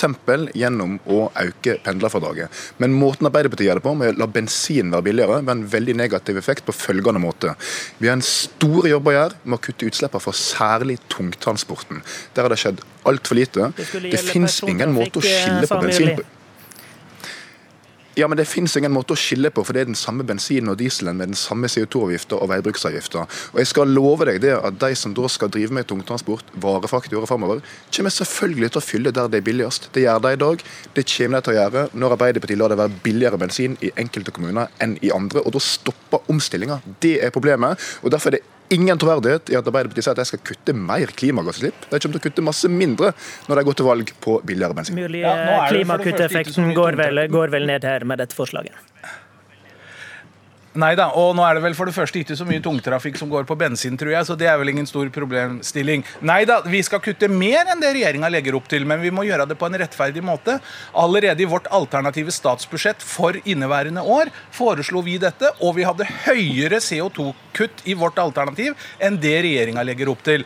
gjennom 0.55 0.95
å 1.11 1.25
øke 1.41 1.75
pendlerfradraget. 1.83 2.61
Men 2.79 2.95
måten 2.95 3.27
Arbeiderpartiet 3.27 3.67
gjør 3.67 3.81
det 3.81 3.85
på, 3.89 3.95
med 3.99 4.13
å 4.13 4.17
la 4.21 4.29
bensin 4.31 4.95
være 4.95 5.07
billigere, 5.09 5.41
vil 5.41 5.55
en 5.57 5.65
veldig 5.75 5.97
negativ 6.05 6.39
effekt 6.39 6.63
på 6.69 6.77
følgende 6.77 7.19
måte. 7.19 7.51
Vi 7.99 8.07
har 8.07 8.15
en 8.15 8.23
stor 8.23 8.87
jobb 8.87 9.11
å 9.11 9.15
gjøre 9.17 9.41
med 9.43 9.57
å 9.59 9.63
kutte 9.67 9.89
utslippene 9.91 10.23
for 10.23 10.39
særlig 10.39 11.01
tungtransporten. 11.11 11.99
Der 12.31 12.47
har 12.47 12.55
det 12.55 12.61
skjedd 12.63 12.79
altfor 13.03 13.41
lite. 13.43 13.73
Det, 13.75 14.05
det 14.07 14.23
finnes 14.23 14.61
ingen 14.63 14.95
måte 14.95 15.19
å 15.19 15.27
skille 15.27 15.67
på 15.67 15.81
bensin 15.83 16.15
på. 16.15 16.29
Ja, 18.15 18.27
men 18.27 18.37
Det 18.37 18.45
finnes 18.47 18.77
ingen 18.77 18.93
måte 18.95 19.11
å 19.11 19.19
skille 19.19 19.49
på, 19.51 19.63
for 19.67 19.75
det 19.75 19.81
er 19.83 19.89
den 19.89 19.97
samme 19.99 20.23
bensinen 20.23 20.71
og 20.71 20.77
dieselen 20.79 21.17
med 21.19 21.33
den 21.33 21.39
samme 21.39 21.67
CO2-avgifta 21.67 22.37
og 22.39 22.47
veibruksavgifta. 22.47 23.25
Og 23.51 23.59
jeg 23.59 23.67
skal 23.67 23.91
love 23.91 24.27
deg 24.29 24.39
det 24.45 24.53
at 24.55 24.77
de 24.79 24.95
som 24.95 25.11
da 25.17 25.27
skal 25.31 25.51
drive 25.51 25.75
med 25.75 25.89
tungtransport, 25.89 26.53
varefrakt 26.63 27.11
i 27.11 27.19
året 27.19 27.27
framover, 27.27 27.59
kommer 27.91 28.15
selvfølgelig 28.15 28.71
til 28.71 28.79
å 28.79 28.85
fylle 28.85 29.15
der 29.15 29.27
det 29.27 29.41
er 29.41 29.47
billigst. 29.49 29.89
Det 29.91 30.05
gjør 30.05 30.23
de 30.23 30.31
i 30.31 30.41
dag. 30.45 30.63
Det 30.95 31.05
kommer 31.11 31.41
de 31.41 31.47
til 31.49 31.55
å 31.55 31.59
gjøre 31.59 31.85
når 31.91 32.15
Arbeiderpartiet 32.15 32.61
lar 32.61 32.71
det 32.71 32.79
være 32.85 33.03
billigere 33.03 33.41
bensin 33.41 33.75
i 33.83 33.91
enkelte 33.99 34.31
kommuner 34.35 34.71
enn 34.79 34.95
i 35.03 35.11
andre. 35.11 35.43
Og 35.43 35.57
da 35.57 35.63
stopper 35.67 36.31
omstillinga. 36.31 36.79
Det 37.03 37.17
er 37.19 37.35
problemet. 37.35 37.83
og 37.99 38.15
Derfor 38.15 38.31
er 38.31 38.39
det 38.39 38.54
ingen 38.73 38.97
troverdighet 39.01 39.51
i 39.53 39.57
at 39.59 39.67
Arbeiderpartiet 39.67 40.07
sier 40.07 40.15
at 40.15 40.21
de 40.21 40.27
skal 40.29 40.41
kutte 40.51 40.75
mer 40.77 41.13
klimagassutslipp. 41.19 41.85
De 41.89 41.99
kommer 41.99 42.17
til 42.17 42.21
å 42.21 42.25
kutte 42.27 42.45
masse 42.45 42.71
mindre 42.71 43.11
når 43.49 43.61
de 43.61 43.65
går 43.67 43.79
til 43.79 43.89
valg 43.89 44.15
på 44.25 44.39
billigere 44.47 44.77
bensin. 44.77 44.97
Mulig 44.97 45.21
ja, 45.25 45.35
klimakutteffekten 45.69 46.73
går 46.77 46.99
går 47.33 47.53
vel 47.53 47.69
ned 47.69 47.85
her 47.87 48.07
med 48.07 48.21
dette 48.23 48.37
forslaget? 48.37 48.73
Nei 50.75 50.91
da, 50.99 51.05
og 51.15 51.37
nå 51.37 51.43
er 51.47 51.55
det 51.55 51.63
vel 51.63 51.75
for 51.77 51.87
det 51.87 51.95
første 51.95 52.19
ikke 52.19 52.35
så 52.35 52.43
mye 52.47 52.59
tungtrafikk 52.63 53.15
som 53.15 53.29
går 53.31 53.45
på 53.47 53.55
bensin, 53.55 53.95
tror 53.95 54.11
jeg, 54.11 54.27
så 54.27 54.35
det 54.35 54.49
er 54.51 54.57
vel 54.59 54.73
ingen 54.73 54.87
stor 54.89 55.07
problemstilling. 55.15 56.03
Nei 56.27 56.41
da, 56.49 56.57
vi 56.67 56.81
skal 56.83 56.99
kutte 57.03 57.29
mer 57.31 57.71
enn 57.71 57.79
det 57.79 57.93
regjeringa 57.95 58.27
legger 58.33 58.57
opp 58.59 58.67
til, 58.71 58.83
men 58.87 58.99
vi 58.99 59.13
må 59.15 59.23
gjøre 59.23 59.45
det 59.47 59.55
på 59.59 59.69
en 59.69 59.77
rettferdig 59.79 60.23
måte. 60.25 60.57
Allerede 60.99 61.45
i 61.45 61.47
vårt 61.47 61.69
alternative 61.71 62.33
statsbudsjett 62.35 63.05
for 63.07 63.39
inneværende 63.45 64.03
år 64.03 64.33
foreslo 64.55 64.99
vi 65.05 65.15
dette, 65.21 65.53
og 65.63 65.77
vi 65.77 65.87
hadde 65.87 66.09
høyere 66.25 66.81
CO2-kutt 66.83 67.85
i 67.87 67.95
vårt 67.95 68.19
alternativ 68.19 68.75
enn 68.99 69.15
det 69.23 69.37
regjeringa 69.47 69.85
legger 69.87 70.11
opp 70.11 70.27
til. 70.27 70.43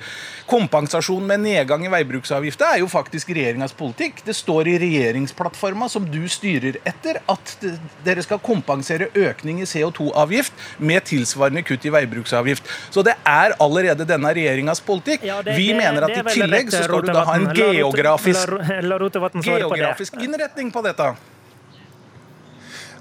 Kompensasjon 0.50 1.26
med 1.26 1.42
nedgang 1.42 1.84
i 1.86 1.94
veibruksavgifta 1.94 2.76
er 2.76 2.84
jo 2.84 2.90
faktisk 2.90 3.34
regjeringas 3.34 3.74
politikk. 3.78 4.22
Det 4.26 4.38
står 4.38 4.70
i 4.70 4.78
regjeringsplattforma 4.86 5.90
som 5.90 6.06
du 6.10 6.22
styrer 6.30 6.78
etter, 6.90 7.22
at 7.30 7.58
dere 8.06 8.26
skal 8.26 8.42
kompensere 8.46 9.10
økning 9.18 9.62
i 9.62 9.70
CO2-avgift 9.70 10.19
drivstoffavgift 10.20 10.54
med 10.78 11.04
tilsvarende 11.04 11.64
kutt 11.64 11.86
i 11.86 11.90
veibruksavgift. 11.90 12.64
Så 12.90 13.04
det 13.04 13.16
er 13.26 13.56
allerede 13.60 14.06
denne 14.06 14.34
regjeringas 14.34 14.82
politikk. 14.82 15.24
Ja, 15.24 15.42
det, 15.42 15.58
Vi 15.58 15.72
det, 15.72 15.78
mener 15.78 16.08
at 16.08 16.18
i 16.18 16.24
tillegg 16.34 16.72
så 16.72 16.84
skal 16.84 17.02
du 17.02 17.12
da 17.14 17.24
ha 17.26 17.36
en 17.36 17.50
geografisk, 17.54 18.50
geografisk 19.44 20.14
innretning 20.20 20.72
på 20.72 20.82
dette. 20.82 21.14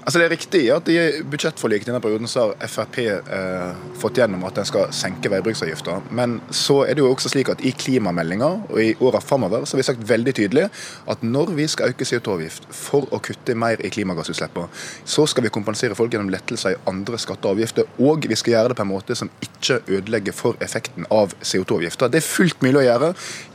Altså 0.09 0.23
Det 0.23 0.25
er 0.25 0.31
riktig 0.33 0.59
at 0.73 0.87
i 0.89 0.95
budsjettforliket 1.29 1.85
denne 1.85 1.99
perioden 2.01 2.25
så 2.25 2.47
har 2.47 2.69
Frp 2.73 2.95
eh, 3.05 3.81
fått 4.01 4.17
gjennom 4.17 4.41
at 4.47 4.57
en 4.57 4.65
skal 4.65 4.87
senke 4.95 5.29
veibruksavgifta. 5.29 5.99
Men 6.17 6.39
så 6.49 6.79
er 6.87 6.97
det 6.97 7.03
jo 7.03 7.11
også 7.11 7.29
slik 7.29 7.51
at 7.53 7.61
i 7.61 7.69
klimameldinga 7.77 8.47
og 8.71 8.79
i 8.81 8.95
åra 9.05 9.21
framover 9.21 9.67
så 9.69 9.75
har 9.75 9.83
vi 9.83 9.85
sagt 9.85 10.07
veldig 10.09 10.33
tydelig 10.39 10.63
at 11.13 11.21
når 11.21 11.51
vi 11.59 11.67
skal 11.69 11.93
øke 11.93 12.07
CO2-avgift 12.09 12.65
for 12.73 13.05
å 13.13 13.19
kutte 13.21 13.53
mer 13.53 13.83
i 13.85 13.91
klimagassutslippene, 13.93 14.71
så 15.05 15.27
skal 15.29 15.45
vi 15.45 15.51
kompensere 15.53 15.99
folk 15.99 16.15
gjennom 16.15 16.33
lettelser 16.33 16.73
i 16.73 16.81
andre 16.89 17.21
skatter 17.21 17.51
og 17.51 17.59
avgifter. 17.59 17.85
Og 18.01 18.25
vi 18.25 18.39
skal 18.41 18.55
gjøre 18.55 18.73
det 18.73 18.79
på 18.81 18.87
en 18.87 18.91
måte 18.95 19.19
som 19.19 19.29
ikke 19.45 19.77
ødelegger 19.99 20.33
for 20.33 20.57
effekten 20.65 21.05
av 21.13 21.37
CO2-avgifta. 21.37 22.09
Det 22.09 22.23
er 22.23 22.27
fullt 22.31 22.65
mulig 22.65 22.81
å 22.81 22.85
gjøre 22.87 23.11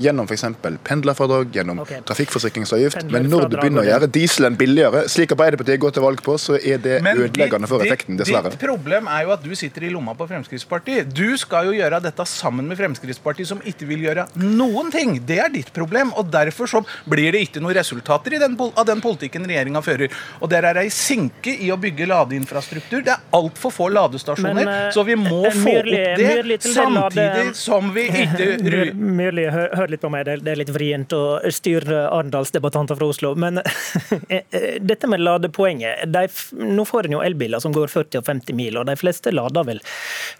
gjennom 0.06 0.30
f.eks. 0.30 0.46
pendlerfradrag, 0.86 1.50
gjennom 1.58 1.82
okay. 1.82 2.06
trafikkforsikringsavgift. 2.06 3.02
Men 3.10 3.26
når 3.34 3.50
du 3.50 3.58
begynner 3.58 3.82
å 3.82 3.88
gjøre 3.90 4.12
dieselen 4.20 4.62
billigere, 4.62 5.08
slik 5.10 5.34
Arbeiderpartiet 5.34 5.82
går 5.82 5.98
til 5.98 6.06
valg 6.06 6.22
på, 6.22 6.38
så 6.44 6.58
er 6.58 6.80
det 6.82 7.00
Men 7.04 7.22
ødeleggende 7.24 7.70
for 7.70 7.84
effekten, 7.84 8.18
dessverre. 8.20 8.52
Ditt 8.52 8.62
problem 8.62 9.08
er 9.10 9.26
jo 9.26 9.34
at 9.34 9.44
du 9.44 9.52
sitter 9.58 9.88
i 9.88 9.92
lomma 9.92 10.14
på 10.18 10.28
Fremskrittspartiet. 10.30 11.10
Du 11.14 11.36
skal 11.40 11.70
jo 11.70 11.76
gjøre 11.76 12.00
dette 12.04 12.26
sammen 12.28 12.68
med 12.70 12.78
Fremskrittspartiet, 12.80 13.48
som 13.50 13.62
ikke 13.64 13.88
vil 13.88 14.06
gjøre 14.06 14.28
noen 14.42 14.92
ting. 14.94 15.16
Det 15.26 15.40
er 15.42 15.52
ditt 15.54 15.72
problem. 15.74 16.12
og 16.18 16.30
Derfor 16.34 16.70
så 16.70 16.84
blir 17.10 17.34
det 17.34 17.44
ikke 17.48 17.62
noen 17.64 17.76
resultater 17.78 18.38
den, 18.40 18.56
av 18.60 18.84
den 18.88 19.02
politikken 19.04 19.46
regjeringa 19.48 19.82
fører. 19.84 20.12
Og 20.40 20.50
der 20.52 20.68
er 20.70 20.82
ei 20.84 20.88
sinke 20.92 21.54
i 21.54 21.70
å 21.72 21.78
bygge 21.80 22.08
ladeinfrastruktur. 22.10 23.04
Det 23.06 23.14
er 23.14 23.22
altfor 23.36 23.72
få 23.74 23.88
ladestasjoner, 23.92 24.54
Men, 24.54 24.68
uh, 24.68 24.90
så 24.94 25.04
vi 25.06 25.16
må 25.18 25.42
få 25.50 25.76
opp 25.80 25.90
det 26.18 26.60
samtidig 26.64 27.54
som 27.58 27.90
vi 27.94 28.06
ikke 28.08 28.50
Myrli, 28.94 29.46
hør, 29.50 29.70
hør, 29.76 29.90
litt 29.92 30.02
på 30.02 30.10
meg. 30.12 30.28
Det 30.44 30.52
er 30.52 30.60
litt 30.60 30.72
vrient 30.74 31.12
å 31.16 31.24
styre 31.52 32.06
Arendalsdebattanter 32.08 32.98
fra 32.98 33.08
Oslo. 33.10 33.34
Men 33.38 33.60
eh, 33.62 34.42
eh, 34.42 34.68
dette 34.82 35.10
med 35.10 35.22
ladepoenget 35.22 36.06
de 36.14 36.23
nå 36.60 36.84
får 36.88 37.08
en 37.08 37.16
jo 37.18 37.24
elbiler 37.24 37.62
som 37.62 37.74
går 37.74 37.92
40 37.92 38.20
og 38.20 38.30
50 38.30 38.58
mil, 38.58 38.78
og 38.80 38.88
de 38.88 38.96
fleste 39.00 39.32
lader 39.34 39.66
vel 39.68 39.82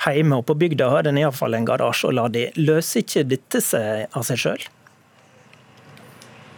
hjemme. 0.05 0.41
Og 0.41 0.49
på 0.49 0.59
bygda 0.59 0.91
har 0.93 1.11
en 1.11 1.21
iallfall 1.21 1.57
en 1.57 1.69
garasje 1.69 2.11
å 2.11 2.17
lade 2.21 2.47
i. 2.47 2.49
Løser 2.61 3.05
ikke 3.05 3.27
dette 3.35 3.63
seg 3.65 4.09
av 4.13 4.27
seg 4.29 4.43
sjøl? 4.47 4.67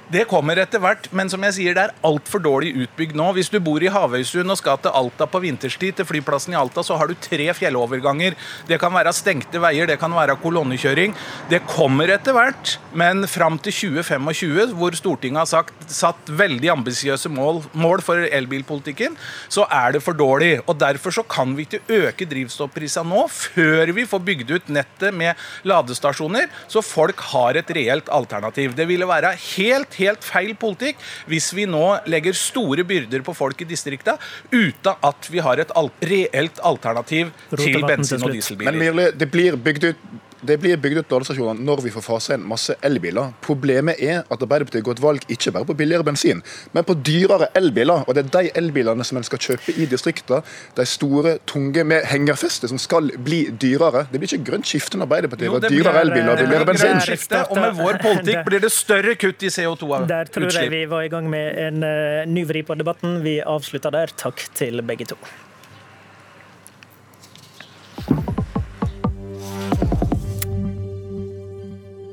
Det 0.06 0.22
kommer 0.30 0.54
etter 0.62 0.78
hvert, 0.78 1.08
men 1.18 1.26
som 1.26 1.42
jeg 1.42 1.54
sier, 1.56 1.74
det 1.74 1.82
er 1.82 1.94
altfor 2.06 2.38
dårlig 2.38 2.68
utbygd 2.84 3.16
nå. 3.18 3.24
Hvis 3.34 3.48
du 3.50 3.56
bor 3.58 3.82
i 3.82 3.90
Havøysund 3.90 4.52
og 4.54 4.58
skal 4.60 4.78
til 4.78 4.94
Alta 4.94 5.26
på 5.26 5.40
vinterstid, 5.42 5.96
til 5.98 6.06
flyplassen 6.06 6.54
i 6.54 6.58
Alta, 6.58 6.84
så 6.86 6.94
har 7.00 7.10
du 7.10 7.16
tre 7.18 7.48
fjelloverganger. 7.58 8.36
Det 8.68 8.78
kan 8.78 8.94
være 8.94 9.10
stengte 9.16 9.58
veier, 9.58 9.88
det 9.90 9.96
kan 9.98 10.14
være 10.14 10.36
kolonnekjøring. 10.44 11.16
Det 11.50 11.58
kommer 11.66 12.12
etter 12.14 12.36
hvert, 12.36 12.76
men 12.94 13.26
fram 13.26 13.58
til 13.58 13.74
2025, 13.74 14.76
hvor 14.78 14.94
Stortinget 14.94 15.42
har 15.42 15.50
sagt, 15.50 15.88
satt 15.90 16.30
veldig 16.30 16.70
ambisiøse 16.76 17.32
mål, 17.34 17.64
mål, 17.74 18.04
for 18.06 18.22
elbilpolitikken, 18.22 19.18
så 19.50 19.66
er 19.72 19.96
det 19.96 20.04
for 20.06 20.14
dårlig. 20.14 20.60
Og 20.68 20.78
Derfor 20.78 21.18
så 21.18 21.26
kan 21.26 21.56
vi 21.58 21.66
ikke 21.66 21.82
øke 21.90 22.30
drivstoffprisene 22.30 23.10
nå, 23.10 23.26
før 23.32 23.90
vi 23.96 24.06
får 24.06 24.22
bygd 24.22 24.54
ut 24.54 24.70
nettet 24.70 25.18
med 25.18 25.34
ladestasjoner, 25.66 26.46
så 26.70 26.84
folk 26.84 27.26
har 27.32 27.58
et 27.58 27.74
reelt 27.74 28.06
alternativ. 28.12 28.76
Det 28.78 28.86
ville 28.86 29.08
være 29.08 29.34
helt 29.56 29.95
helt 29.98 30.24
feil 30.26 30.54
politikk 30.58 31.00
hvis 31.30 31.50
vi 31.56 31.66
nå 31.70 31.84
legger 32.10 32.36
store 32.36 32.84
byrder 32.86 33.24
på 33.26 33.34
folk 33.36 33.62
i 33.62 33.68
distrikta 33.68 34.16
uten 34.52 34.92
at 35.06 35.30
vi 35.32 35.42
har 35.44 35.62
et 35.62 35.72
reelt 36.02 36.60
alternativ 36.62 37.32
til 37.56 37.82
bensin- 37.86 38.22
og 38.22 38.32
dieselbiler. 38.34 38.72
Men 38.72 38.82
Mirle, 38.82 39.10
det 39.16 39.30
blir 39.32 39.56
bygd 39.56 39.90
ut 39.90 40.06
det 40.40 40.58
blir 40.60 40.76
bygd 40.80 41.00
ut 41.00 41.12
ladestasjoner 41.12 41.60
når 41.64 41.82
vi 41.86 41.92
får 41.94 42.04
fase 42.04 42.36
inn 42.36 42.44
masse 42.48 42.76
elbiler. 42.84 43.32
Problemet 43.44 44.00
er 44.02 44.22
at 44.22 44.42
Arbeiderpartiet 44.42 44.84
går 44.84 44.98
et 44.98 45.02
valg 45.04 45.24
ikke 45.32 45.52
bare 45.54 45.68
på 45.68 45.76
billigere 45.78 46.06
bensin, 46.06 46.42
men 46.76 46.86
på 46.86 46.96
dyrere 47.06 47.48
elbiler. 47.58 48.04
Og 48.06 48.16
det 48.16 48.26
er 48.26 48.32
de 48.34 48.52
elbilene 48.60 49.06
som 49.06 49.20
en 49.20 49.26
skal 49.26 49.40
kjøpe 49.42 49.74
i 49.76 49.88
distriktene, 49.90 50.42
de 50.76 50.86
store, 50.88 51.36
tunge 51.48 51.84
med 51.88 52.06
hengerfeste, 52.10 52.68
som 52.70 52.80
skal 52.80 53.10
bli 53.16 53.46
dyrere. 53.50 54.06
Det 54.12 54.20
blir 54.20 54.30
ikke 54.32 54.50
grønt 54.50 54.68
skifte 54.68 55.00
når 55.00 55.08
Arbeiderpartiet 55.08 55.52
har 55.56 55.66
dyrere 55.66 56.04
elbiler 56.04 56.32
og 56.34 56.44
billigere 56.44 56.70
bensin. 56.72 57.00
Skifte, 57.06 57.42
og 57.50 57.60
med 57.62 57.80
vår 57.80 58.00
politikk 58.04 58.44
blir 58.48 58.64
det 58.66 58.72
større 58.74 59.16
kutt 59.20 59.46
i 59.46 59.52
CO2-utslipp. 59.52 60.08
Der 60.12 60.32
tror 60.32 60.60
jeg 60.60 60.72
vi 60.72 60.84
var 60.90 61.06
i 61.06 61.12
gang 61.12 61.28
med 61.30 61.60
en 61.66 61.82
uh, 61.86 62.22
ny 62.28 62.46
vri 62.48 62.64
på 62.66 62.76
debatten. 62.78 63.20
Vi 63.24 63.38
avslutter 63.40 63.94
der. 63.94 64.12
Takk 64.16 64.48
til 64.56 64.82
begge 64.86 65.08
to. 65.12 65.20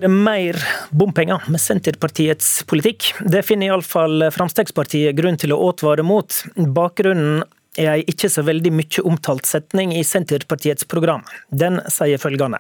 Mer 0.10 0.58
bompenger 0.92 1.44
med 1.52 1.62
Senterpartiets 1.62 2.64
politikk. 2.70 3.12
Det 3.20 3.44
finner 3.48 3.72
iallfall 3.72 4.30
Frp 4.34 4.96
grunn 5.18 5.38
til 5.40 5.54
å 5.56 5.60
advare 5.70 6.06
mot. 6.06 6.40
Bakgrunnen 6.56 7.44
er 7.80 7.90
ei 7.96 8.04
ikke 8.10 8.30
så 8.30 8.44
veldig 8.46 8.72
mye 8.76 9.04
omtalt 9.08 9.48
setning 9.50 9.94
i 9.96 10.04
Senterpartiets 10.06 10.86
program. 10.90 11.24
Den 11.50 11.80
sier 11.92 12.22
følgende. 12.22 12.60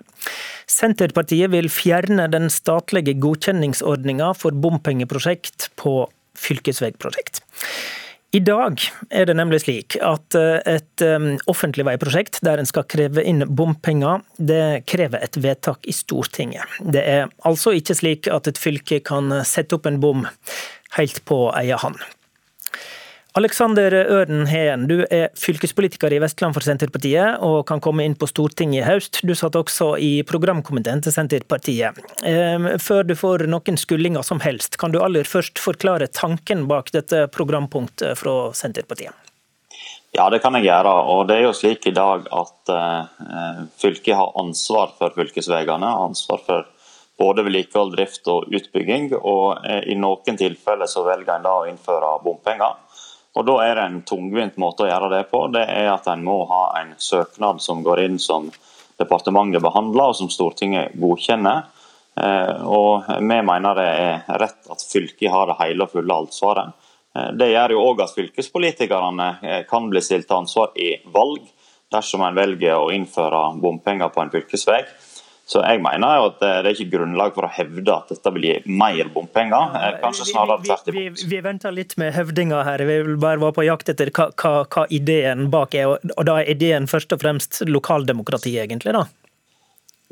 Senterpartiet 0.69 1.51
vil 1.53 1.69
fjerne 1.69 2.27
den 2.31 2.49
statlige 2.53 3.15
godkjenningsordninga 3.21 4.33
for 4.37 4.55
bompengeprosjekt 4.57 5.69
på 5.79 5.99
fylkesveiprosjekt. 6.39 7.43
I 8.33 8.39
dag 8.41 8.81
er 9.13 9.27
det 9.29 9.35
nemlig 9.37 9.59
slik 9.61 9.93
at 10.01 10.33
eh, 10.37 10.57
et 10.65 11.03
eh, 11.05 11.25
offentlig 11.51 11.85
veiprosjekt 11.85 12.39
der 12.45 12.57
en 12.57 12.69
skal 12.69 12.87
kreve 12.89 13.21
inn 13.21 13.45
bompenger, 13.45 14.23
det 14.41 14.87
krever 14.89 15.21
et 15.21 15.37
vedtak 15.37 15.85
i 15.85 15.93
Stortinget. 15.93 16.65
Det 16.81 17.03
er 17.05 17.29
altså 17.45 17.75
ikke 17.77 17.97
slik 17.99 18.31
at 18.33 18.49
et 18.49 18.57
fylke 18.57 19.03
kan 19.05 19.29
sette 19.45 19.77
opp 19.77 19.85
en 19.85 20.01
bom 20.01 20.25
helt 20.97 21.21
på 21.29 21.45
egen 21.61 21.81
hånd. 21.85 22.01
Alexander 23.35 23.93
Øren 23.93 24.45
Heen, 24.45 24.83
du 24.85 24.99
er 25.09 25.31
fylkespolitiker 25.33 26.13
i 26.13 26.19
Vestland 26.21 26.53
for 26.53 26.61
Senterpartiet 26.61 27.41
og 27.41 27.63
kan 27.65 27.79
komme 27.81 28.03
inn 28.05 28.13
på 28.13 28.27
Stortinget 28.29 28.83
i 28.83 28.85
høst. 28.85 29.23
Du 29.25 29.33
satt 29.33 29.57
også 29.57 29.95
i 29.97 30.11
programkomiteen 30.29 31.01
til 31.01 31.15
Senterpartiet. 31.15 31.97
Ehm, 32.29 32.67
før 32.77 33.01
du 33.09 33.15
får 33.17 33.47
noen 33.49 33.79
skullinger 33.81 34.21
som 34.21 34.43
helst, 34.45 34.77
kan 34.77 34.93
du 34.93 34.99
aller 35.01 35.25
først 35.25 35.57
forklare 35.57 36.11
tanken 36.13 36.67
bak 36.69 36.93
dette 36.93 37.23
programpunktet 37.33 38.21
fra 38.21 38.53
Senterpartiet? 38.53 39.17
Ja, 40.13 40.29
det 40.29 40.43
kan 40.45 40.53
jeg 40.53 40.69
gjøre. 40.69 40.93
Og 41.15 41.25
det 41.25 41.39
er 41.39 41.47
jo 41.47 41.57
slik 41.57 41.89
i 41.89 41.97
dag 41.97 42.29
at 42.29 42.69
uh, 42.69 43.65
fylket 43.81 44.13
har 44.13 44.37
ansvar 44.37 44.93
for 44.99 45.17
fylkesveiene. 45.17 45.89
Ansvar 46.05 46.45
for 46.45 46.69
både 47.17 47.49
vedlikehold, 47.49 47.97
drift 47.97 48.29
og 48.29 48.53
utbygging. 48.53 49.09
Og 49.17 49.57
uh, 49.57 49.81
i 49.89 49.97
noen 49.97 50.37
tilfeller 50.37 50.85
så 50.85 51.01
velger 51.09 51.33
en 51.33 51.49
da 51.49 51.59
å 51.63 51.69
innføre 51.73 52.19
bompenger. 52.21 52.82
Og 53.33 53.45
Da 53.45 53.55
er 53.65 53.75
det 53.75 53.83
en 53.83 54.01
tungvint 54.05 54.57
måte 54.61 54.85
å 54.85 54.89
gjøre 54.89 55.09
det 55.09 55.23
på. 55.31 55.47
Det 55.53 55.63
er 55.65 55.89
at 55.93 56.07
En 56.07 56.23
må 56.23 56.43
ha 56.49 56.63
en 56.81 56.93
søknad 56.97 57.61
som 57.61 57.83
går 57.83 58.03
inn 58.05 58.19
som 58.19 58.51
departementet 59.01 59.63
behandler 59.63 60.11
og 60.11 60.15
som 60.15 60.29
Stortinget 60.29 60.93
godkjenner. 61.01 61.63
Eh, 62.21 62.61
og 62.61 63.09
Vi 63.09 63.41
mener 63.41 63.75
det 63.75 63.89
er 63.89 64.39
rett 64.39 64.69
at 64.69 64.85
fylket 64.85 65.31
har 65.33 65.49
det 65.49 65.57
hele 65.63 65.87
og 65.87 65.95
fulle 65.95 66.19
ansvaret. 66.25 66.73
Eh, 67.15 67.31
det 67.33 67.49
gjør 67.49 67.73
jo 67.73 67.85
òg 67.89 68.03
at 68.05 68.13
fylkespolitikerne 68.13 69.29
eh, 69.41 69.63
kan 69.69 69.89
bli 69.89 70.01
stilt 70.01 70.27
til 70.29 70.43
ansvar 70.43 70.77
i 70.77 70.95
valg 71.13 71.41
dersom 71.93 72.21
en 72.25 72.37
velger 72.37 72.77
å 72.77 72.91
innføre 72.93 73.41
bompenger 73.61 74.13
på 74.13 74.21
en 74.21 74.33
fylkesvei. 74.33 74.83
Så 75.45 75.59
jeg 75.59 75.81
mener 75.83 76.17
jo 76.17 76.27
at 76.29 76.37
det 76.39 76.51
er 76.53 76.69
ikke 76.71 76.93
grunnlag 76.93 77.33
for 77.35 77.45
å 77.45 77.51
hevde 77.51 77.91
at 77.91 78.13
dette 78.13 78.31
vil 78.37 78.45
gi 78.47 78.53
mer 78.79 79.09
bompenger. 79.11 79.73
Kanskje 79.99 80.29
snarere 80.29 80.63
tvert 80.63 80.87
imot. 80.87 80.95
Vi, 80.95 81.03
vi, 81.17 81.27
vi, 81.33 81.41
venter 81.43 81.75
litt 81.75 81.97
med 81.99 82.13
høvdinga 82.15 82.61
her. 82.63 82.83
Vi 82.87 82.95
vil 83.09 83.19
bare 83.19 83.41
være 83.41 83.57
på 83.57 83.65
jakt 83.67 83.91
etter 83.91 84.13
hva, 84.15 84.29
hva, 84.39 84.53
hva 84.63 84.85
ideen 84.95 85.49
bak 85.53 85.75
er. 85.75 85.97
Og 86.15 86.23
da 86.29 86.37
er 86.39 86.53
ideen 86.55 86.87
først 86.87 87.11
og 87.11 87.25
fremst 87.25 87.59
lokaldemokrati, 87.67 88.55
egentlig? 88.63 88.95
da? 88.95 89.03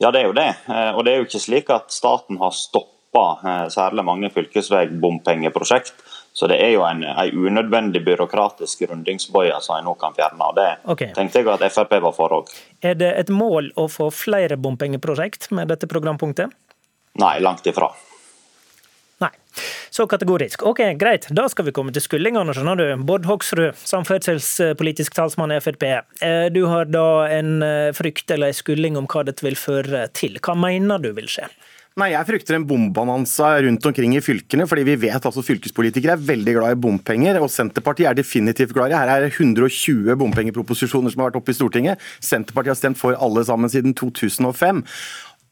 Ja, 0.02 0.10
det 0.12 0.24
er 0.24 0.28
jo 0.30 0.36
det. 0.36 0.50
Eh, 0.68 0.92
og 0.96 1.06
det 1.06 1.14
er 1.14 1.22
jo 1.22 1.28
ikke 1.28 1.44
slik 1.44 1.72
at 1.74 1.94
staten 1.94 2.40
har 2.42 2.54
stoppa 2.58 3.26
eh, 3.46 3.66
særlig 3.74 4.06
mange 4.08 4.32
fylkesveibompengeprosjekt. 4.34 5.94
Så 6.34 6.48
det 6.48 6.62
er 6.64 6.72
jo 6.72 6.84
en, 6.88 7.04
en 7.04 7.48
unødvendig 7.48 8.04
byråkratisk 8.06 8.86
rundingsbøye 8.90 9.58
som 9.64 9.78
en 9.78 9.90
nå 9.90 9.96
kan 10.00 10.16
fjerne. 10.16 10.46
og 10.48 10.56
Det 10.56 10.70
okay. 10.94 11.12
tenkte 11.16 11.42
jeg 11.42 11.52
at 11.52 11.66
Frp 11.74 11.98
var 12.06 12.16
for 12.16 12.38
òg. 12.40 12.54
Er 12.82 12.96
det 12.96 13.12
et 13.20 13.34
mål 13.34 13.74
å 13.76 13.90
få 13.92 14.08
flere 14.16 14.56
bompengeprosjekt 14.58 15.52
med 15.52 15.68
dette 15.74 15.92
programpunktet? 15.92 16.56
Nei, 17.20 17.36
langt 17.44 17.68
ifra. 17.68 17.92
Nei, 19.22 19.30
så 19.94 20.08
kategorisk. 20.10 20.64
Ok, 20.66 20.80
Greit, 20.98 21.28
da 21.36 21.44
skal 21.52 21.68
vi 21.68 21.74
komme 21.76 21.92
til 21.94 22.02
skuldingene, 22.02 22.56
skjønner 22.56 22.80
du. 22.80 22.86
Bård 23.06 23.28
Hoksrud, 23.30 23.76
samferdselspolitisk 23.78 25.14
talsmann 25.18 25.54
i 25.54 25.60
Frp. 25.62 25.86
Eh, 26.24 26.48
du 26.56 26.64
har 26.72 26.90
da 26.90 27.28
en 27.30 27.60
eh, 27.66 27.92
frykt 27.94 28.32
eller 28.34 28.50
en 28.50 28.58
skulling 28.58 28.98
om 28.98 29.10
hva 29.12 29.26
dette 29.28 29.46
vil 29.46 29.60
føre 29.60 30.08
til. 30.18 30.40
Hva 30.42 30.56
mener 30.58 31.04
du 31.04 31.12
vil 31.18 31.30
skje? 31.30 31.52
Nei, 32.00 32.14
Jeg 32.14 32.24
frykter 32.24 32.56
en 32.56 32.64
bombananza 32.64 33.50
rundt 33.66 33.86
omkring 33.90 34.14
i 34.16 34.22
fylkene, 34.24 34.64
fordi 34.64 34.86
vi 34.88 34.94
vet 35.02 35.26
altså 35.28 35.42
fylkespolitikere 35.44 36.14
er 36.16 36.22
veldig 36.24 36.54
glad 36.56 36.78
i 36.78 36.80
bompenger, 36.80 37.42
og 37.44 37.52
Senterpartiet 37.52 38.08
er 38.08 38.16
definitivt 38.16 38.72
glad 38.72 38.94
i 38.94 38.96
Her 38.96 39.12
er 39.12 39.26
det 39.26 39.34
120 39.34 40.16
bompengeproposisjoner 40.22 41.12
som 41.12 41.20
har 41.20 41.34
vært 41.34 41.42
oppe 41.42 41.52
i 41.52 41.58
Stortinget. 41.58 42.00
Senterpartiet 42.24 42.72
har 42.72 42.80
stemt 42.80 43.02
for 43.02 43.20
alle 43.20 43.44
sammen 43.44 43.68
siden 43.68 43.92
2005. 43.92 44.80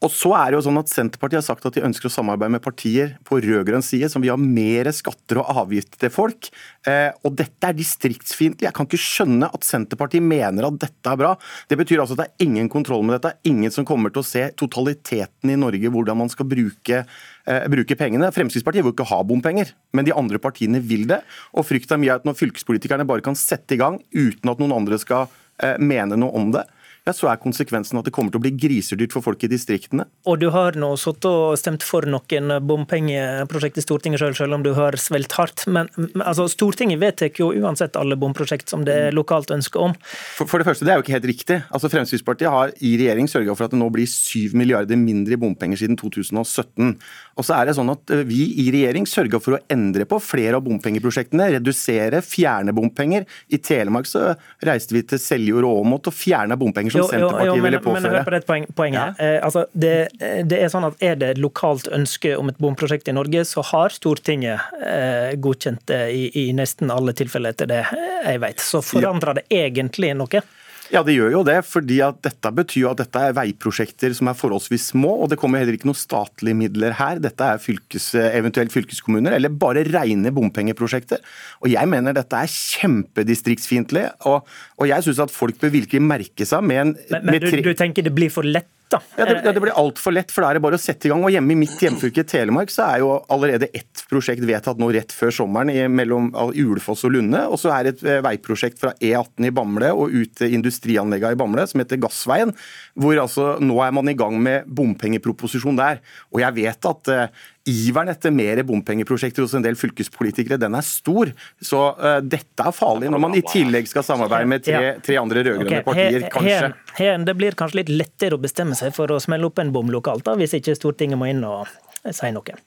Og 0.00 0.08
så 0.08 0.30
er 0.32 0.48
det 0.48 0.56
jo 0.56 0.62
sånn 0.64 0.80
at 0.80 0.88
Senterpartiet 0.88 1.42
har 1.42 1.44
sagt 1.44 1.66
at 1.68 1.74
de 1.76 1.82
ønsker 1.84 2.08
å 2.08 2.12
samarbeide 2.12 2.54
med 2.54 2.62
partier 2.64 3.10
på 3.28 3.36
rød-grønn 3.44 3.84
side 3.84 4.08
som 4.08 4.22
vil 4.24 4.32
ha 4.32 4.38
mer 4.40 4.88
skatter 4.96 5.42
og 5.42 5.50
avgifter 5.60 6.00
til 6.00 6.12
folk. 6.14 6.48
Eh, 6.88 7.10
og 7.20 7.34
dette 7.36 7.68
er 7.68 7.76
distriktsfiendtlig. 7.76 8.64
Jeg 8.64 8.76
kan 8.78 8.88
ikke 8.88 9.00
skjønne 9.02 9.50
at 9.52 9.66
Senterpartiet 9.68 10.24
mener 10.24 10.70
at 10.70 10.78
dette 10.80 11.12
er 11.12 11.20
bra. 11.20 11.34
Det 11.68 11.76
betyr 11.82 12.00
altså 12.00 12.16
at 12.16 12.22
det 12.22 12.28
er 12.30 12.48
ingen 12.48 12.72
kontroll 12.72 13.04
med 13.04 13.18
dette. 13.18 13.34
Ingen 13.52 13.76
som 13.76 13.84
kommer 13.88 14.14
til 14.14 14.24
å 14.24 14.30
se 14.30 14.46
totaliteten 14.56 15.52
i 15.52 15.58
Norge, 15.60 15.92
hvordan 15.92 16.22
man 16.22 16.32
skal 16.32 16.48
bruke, 16.48 17.04
eh, 17.04 17.68
bruke 17.76 18.00
pengene. 18.00 18.32
Fremskrittspartiet 18.32 18.86
vil 18.86 18.96
ikke 18.96 19.10
ha 19.12 19.20
bompenger, 19.20 19.76
men 19.92 20.08
de 20.08 20.16
andre 20.16 20.40
partiene 20.40 20.80
vil 20.80 21.04
det. 21.12 21.20
Og 21.52 21.68
frykta 21.68 22.00
mi 22.00 22.08
er 22.08 22.16
at 22.16 22.24
når 22.24 22.40
fylkespolitikerne 22.40 23.04
bare 23.04 23.28
kan 23.28 23.36
sette 23.36 23.76
i 23.76 23.82
gang 23.84 24.00
uten 24.16 24.48
at 24.48 24.64
noen 24.64 24.78
andre 24.80 24.96
skal 24.96 25.28
eh, 25.60 25.76
mene 25.76 26.16
noe 26.16 26.32
om 26.40 26.56
det, 26.56 26.64
ja, 27.06 27.14
så 27.16 27.30
er 27.30 27.40
konsekvensen 27.40 27.98
at 27.98 28.06
det 28.06 28.12
kommer 28.14 28.32
til 28.32 28.40
å 28.40 28.44
bli 28.44 28.52
grisedyrt 28.60 29.14
for 29.14 29.24
folk 29.24 29.42
i 29.46 29.50
distriktene. 29.50 30.04
Og 30.28 30.40
du 30.42 30.50
har 30.52 30.76
nå 30.78 30.92
sittet 31.00 31.28
og 31.30 31.56
stemt 31.58 31.84
for 31.86 32.04
noen 32.08 32.52
bompengeprosjekt 32.66 33.80
i 33.80 33.84
Stortinget 33.84 34.20
selv, 34.22 34.36
selv 34.36 34.58
om 34.58 34.64
du 34.64 34.72
har 34.76 34.96
svelt 35.00 35.32
hardt. 35.38 35.64
Men 35.70 35.88
altså, 36.20 36.46
Stortinget 36.52 37.00
vedtar 37.00 37.32
jo 37.40 37.50
uansett 37.56 37.96
alle 37.96 38.18
bomprosjekt 38.20 38.72
som 38.72 38.84
det 38.86 38.96
er 39.06 39.16
lokalt 39.16 39.52
ønske 39.54 39.80
om. 39.80 39.94
For, 40.36 40.44
for, 40.44 40.60
det 40.60 40.68
første, 40.68 40.86
det 40.86 40.92
er 40.92 41.00
jo 41.00 41.06
ikke 41.06 41.16
helt 41.16 41.30
riktig. 41.30 41.58
Altså, 41.70 41.90
Fremskrittspartiet 41.92 42.52
har 42.52 42.74
i 42.84 42.92
regjering 43.00 43.30
sørga 43.30 43.56
for 43.56 43.68
at 43.68 43.74
det 43.74 43.80
nå 43.80 43.88
blir 43.94 44.08
7 44.10 44.56
milliarder 44.58 45.00
mindre 45.00 45.36
i 45.36 45.40
bompenger 45.40 45.80
siden 45.80 45.98
2017. 46.00 46.92
Og 47.40 47.46
så 47.46 47.56
er 47.56 47.70
det 47.70 47.76
sånn 47.78 47.92
at 47.92 48.12
eh, 48.12 48.26
Vi 48.28 48.42
i 48.64 48.68
regjering 48.74 49.08
sørga 49.08 49.40
for 49.40 49.56
å 49.56 49.62
endre 49.72 50.06
på 50.08 50.20
flere 50.22 50.58
av 50.60 50.66
bompengeprosjektene. 50.66 51.48
Redusere, 51.56 52.20
fjerne 52.26 52.74
bompenger. 52.76 53.24
I 53.48 53.60
Telemark 53.64 54.08
så 54.10 54.34
reiste 54.66 54.96
vi 54.96 55.04
til 55.08 55.22
Seljord 55.22 55.68
og 55.68 55.82
Åmot 55.84 56.10
og 56.10 56.16
fjerna 56.16 56.58
bompenger 56.60 56.89
som 56.92 57.02
jo, 57.02 57.08
Senterpartiet 57.10 57.46
jo, 57.46 57.54
jo, 57.54 57.56
men, 57.56 57.66
ville 57.68 57.82
påføre. 57.84 58.02
Men 58.04 58.16
hør 58.16 58.26
på 58.26 58.34
det 58.34 58.40
poeng, 58.48 58.66
poenget. 58.76 59.18
Ja. 59.18 59.26
Eh, 59.26 59.38
altså, 59.46 59.64
det, 59.72 59.94
det, 60.20 60.60
er 60.60 60.72
sånn 60.72 60.88
at 60.88 61.04
er 61.04 61.18
det 61.20 61.32
lokalt 61.40 61.90
ønske 61.94 62.34
om 62.38 62.52
et 62.52 62.60
bomprosjekt 62.62 63.10
i 63.10 63.16
Norge, 63.16 63.44
så 63.48 63.64
har 63.72 63.94
Stortinget 63.94 64.80
eh, 64.84 65.36
godkjent 65.40 65.84
det 65.90 66.02
i, 66.16 66.24
i, 66.42 66.46
nesten 66.56 66.92
alle 66.94 67.14
tilfeller 67.16 67.54
etter 67.54 67.70
det 67.70 67.82
jeg 67.90 68.42
vet. 68.42 68.64
Så 68.64 68.82
forandrer 68.84 69.40
det 69.40 69.46
egentlig 69.62 70.14
noe? 70.18 70.42
Ja, 70.90 71.04
det 71.06 71.14
gjør 71.14 71.30
jo 71.36 71.42
det. 71.46 71.60
fordi 71.66 72.00
at 72.02 72.18
Dette 72.24 72.50
betyr 72.54 72.88
at 72.90 73.02
dette 73.04 73.22
er 73.22 73.36
veiprosjekter 73.36 74.14
som 74.16 74.30
er 74.30 74.38
forholdsvis 74.38 74.88
små. 74.90 75.12
og 75.22 75.30
Det 75.30 75.38
kommer 75.38 75.62
heller 75.62 75.76
ikke 75.78 75.86
noen 75.90 75.98
statlige 75.98 76.58
midler 76.58 76.96
her. 76.98 77.20
Dette 77.22 77.46
er 77.46 77.62
fylkes, 77.62 78.10
eventuelt 78.18 78.74
fylkeskommuner, 78.74 79.36
eller 79.38 79.54
bare 79.54 79.84
rene 79.86 80.34
bompengeprosjekter. 80.34 81.22
Og 81.62 81.70
Jeg 81.70 81.86
mener 81.88 82.16
dette 82.16 82.36
er 82.36 82.50
kjempedistriktsfiendtlig. 82.50 84.08
Og, 84.26 84.42
og 84.78 84.90
jeg 84.90 85.06
syns 85.06 85.22
at 85.22 85.34
folk 85.34 85.60
bør 85.62 85.74
virkelig 85.78 86.02
merke 86.02 86.46
seg 86.48 86.66
med 86.66 86.82
en 86.82 86.96
Men, 87.10 87.24
men 87.24 87.40
du, 87.40 87.50
du 87.62 87.74
tenker 87.78 88.02
det 88.02 88.14
blir 88.14 88.32
for 88.32 88.46
lett? 88.46 88.70
Da. 88.92 89.00
Ja, 89.18 89.26
det, 89.28 89.52
det 89.54 89.62
blir 89.62 89.76
altfor 89.76 90.14
lett, 90.14 90.32
for 90.32 90.44
da 90.44 90.50
er 90.50 90.58
det 90.58 90.64
bare 90.64 90.78
å 90.78 90.82
sette 90.82 91.08
i 91.08 91.12
gang. 91.12 91.22
Og 91.26 91.32
Hjemme 91.34 91.54
i 91.54 91.58
mitt 91.62 91.82
hjemfylke 91.82 92.24
Telemark 92.28 92.72
så 92.72 92.86
er 92.86 93.02
jo 93.04 93.12
allerede 93.32 93.70
ett 93.76 94.04
prosjekt 94.10 94.44
vedtatt 94.46 94.80
nå 94.80 94.90
rett 94.94 95.14
før 95.14 95.34
sommeren 95.34 95.72
i, 95.72 95.84
mellom 95.90 96.30
Ulefoss 96.34 97.04
og 97.08 97.14
Lunde. 97.14 97.42
Og 97.50 97.60
så 97.62 97.72
er 97.74 97.86
det 97.86 97.94
et 97.96 98.04
eh, 98.06 98.22
veiprosjekt 98.26 98.80
fra 98.82 98.94
E18 98.98 99.48
i 99.48 99.54
Bamble 99.54 99.92
og 99.94 100.14
ut 100.14 100.34
til 100.40 100.56
industrianleggene 100.58 101.36
i 101.36 101.40
Bamble 101.40 101.66
som 101.70 101.82
heter 101.82 102.00
Gassveien. 102.02 102.54
Hvor 102.98 103.22
altså 103.22 103.54
nå 103.62 103.78
er 103.84 103.94
man 103.96 104.10
i 104.10 104.16
gang 104.18 104.38
med 104.42 104.68
bompengeproposisjon 104.70 105.80
der. 105.80 106.02
Og 106.34 106.42
jeg 106.44 106.58
vet 106.58 106.90
at 106.90 107.14
uh, 107.14 107.48
iveren 107.70 108.10
etter 108.12 108.34
mer 108.34 108.62
bompengeprosjekter 108.66 109.44
hos 109.44 109.54
en 109.58 109.64
del 109.64 109.78
fylkespolitikere, 109.78 110.58
den 110.60 110.76
er 110.78 110.86
stor. 110.86 111.32
Så 111.62 111.82
uh, 111.96 112.18
dette 112.24 112.66
er 112.66 112.74
farlig, 112.76 113.10
når 113.12 113.22
man 113.22 113.36
i 113.38 113.44
tillegg 113.46 113.90
skal 113.90 114.06
samarbeide 114.06 114.50
med 114.50 114.66
tre, 114.66 114.94
tre 115.04 115.20
andre 115.20 115.44
rød-grønne 115.46 115.82
okay. 115.82 115.86
partier, 115.86 116.26
kanskje. 116.32 116.72
Her, 116.98 117.22
det 117.26 117.36
blir 117.38 117.58
kanskje 117.58 117.82
litt 117.82 117.94
lettere 117.94 118.38
å 118.38 118.42
bestemme 118.42 118.78
seg 118.78 118.94
for 118.96 119.12
å 119.14 119.20
smelle 119.22 119.48
opp 119.48 119.62
en 119.62 119.72
bom 119.74 119.92
lokalt, 119.92 120.26
da, 120.26 120.36
hvis 120.40 120.58
ikke 120.58 120.76
Stortinget 120.78 121.20
må 121.20 121.30
inn 121.30 121.46
og 121.46 121.70
si 122.10 122.34
noe? 122.34 122.60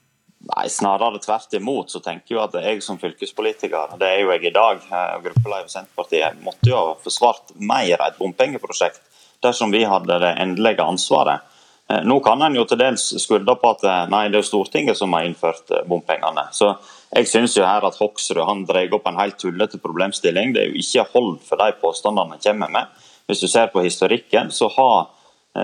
Nei, 0.44 0.66
Snarere 0.68 1.18
tvert 1.24 1.54
imot. 1.56 1.90
så 1.90 2.00
tenker 2.04 2.34
jeg 2.34 2.42
at 2.42 2.54
Jeg 2.60 2.82
som 2.84 2.98
fylkespolitiker, 3.00 3.96
det 4.00 4.08
er 4.10 4.20
jo 4.20 4.32
jeg 4.34 4.44
i 4.50 4.52
dag, 4.52 4.82
og 4.90 5.24
gruppeleder 5.24 5.64
for 5.64 5.72
Senterpartiet, 5.72 6.40
måtte 6.44 6.68
jo 6.68 6.76
ha 6.76 6.94
forsvart 7.00 7.54
mer 7.56 7.96
et 7.96 8.18
bompengeprosjekt 8.18 9.00
dersom 9.44 9.72
vi 9.72 9.84
hadde 9.88 10.18
det 10.20 10.34
endelige 10.40 10.84
ansvaret. 10.84 11.44
Eh, 11.90 12.04
nå 12.04 12.20
kan 12.20 12.42
en 12.42 12.54
jo 12.56 12.64
til 12.64 12.80
dels 12.80 13.10
skylde 13.20 13.54
på 13.60 13.72
at 13.74 13.82
eh, 13.84 14.04
nei, 14.12 14.26
det 14.32 14.40
er 14.40 14.46
Stortinget 14.48 14.96
som 14.96 15.12
har 15.12 15.26
innført 15.28 15.70
eh, 15.70 15.84
bompengene. 15.88 16.46
Så 16.56 16.70
jeg 17.10 17.28
synes 17.28 17.56
jo 17.58 17.66
her 17.66 17.84
at 17.84 17.98
Hoksrud 18.00 18.40
han 18.48 18.64
drar 18.68 18.94
opp 18.96 19.10
en 19.10 19.20
helt 19.20 19.36
tullete 19.40 19.80
problemstilling. 19.82 20.54
Det 20.54 20.62
er 20.62 20.72
jo 20.72 20.80
ikke 20.80 21.04
hold 21.12 21.36
for 21.44 21.60
de 21.60 21.76
påstandene 21.82 22.38
han 22.38 22.44
kommer 22.46 22.72
med. 22.72 23.04
Hvis 23.28 23.44
du 23.44 23.48
ser 23.48 23.68
på 23.72 23.84
historikken, 23.84 24.50
så 24.52 24.68
har 24.76 25.12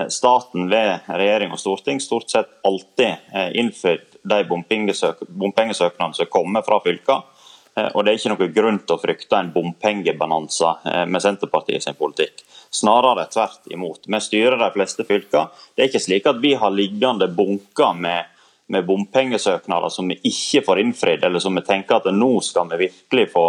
staten 0.09 0.69
ved 0.71 1.09
regjering 1.11 1.51
og 1.51 1.59
storting 1.59 1.99
stort 1.99 2.31
sett 2.31 2.47
alltid 2.65 3.27
innført 3.59 4.15
de 4.23 4.37
bompengesøknadene 4.47 6.15
som 6.15 6.29
kommer 6.31 6.63
fra 6.63 6.77
fylkene. 6.81 7.27
Og 7.71 8.03
det 8.03 8.11
er 8.11 8.17
ikke 8.17 8.31
noen 8.33 8.53
grunn 8.55 8.79
til 8.83 8.97
å 8.97 8.99
frykte 8.99 9.37
en 9.39 9.51
bompengebananse 9.53 10.73
med 11.07 11.23
Senterpartiet 11.23 11.85
sin 11.85 11.95
politikk. 11.95 12.43
Snarere 12.71 13.25
tvert 13.31 13.67
imot. 13.71 14.07
Vi 14.07 14.19
styrer 14.19 14.57
de 14.59 14.69
fleste 14.71 15.03
fylker. 15.07 15.49
Det 15.75 15.83
er 15.83 15.89
ikke 15.89 16.03
slik 16.03 16.27
at 16.29 16.37
vi 16.43 16.53
har 16.55 16.71
liggende 16.71 17.27
bunker 17.27 17.97
med, 17.99 18.29
med 18.71 18.85
bompengesøknader 18.87 19.91
som 19.91 20.07
vi 20.07 20.19
ikke 20.27 20.63
får 20.67 20.79
innfridd, 20.79 21.25
eller 21.27 21.43
som 21.43 21.55
vi 21.55 21.65
tenker 21.67 21.99
at 21.99 22.07
nå 22.15 22.31
skal 22.47 22.71
vi 22.71 22.85
virkelig 22.85 23.27
få, 23.33 23.45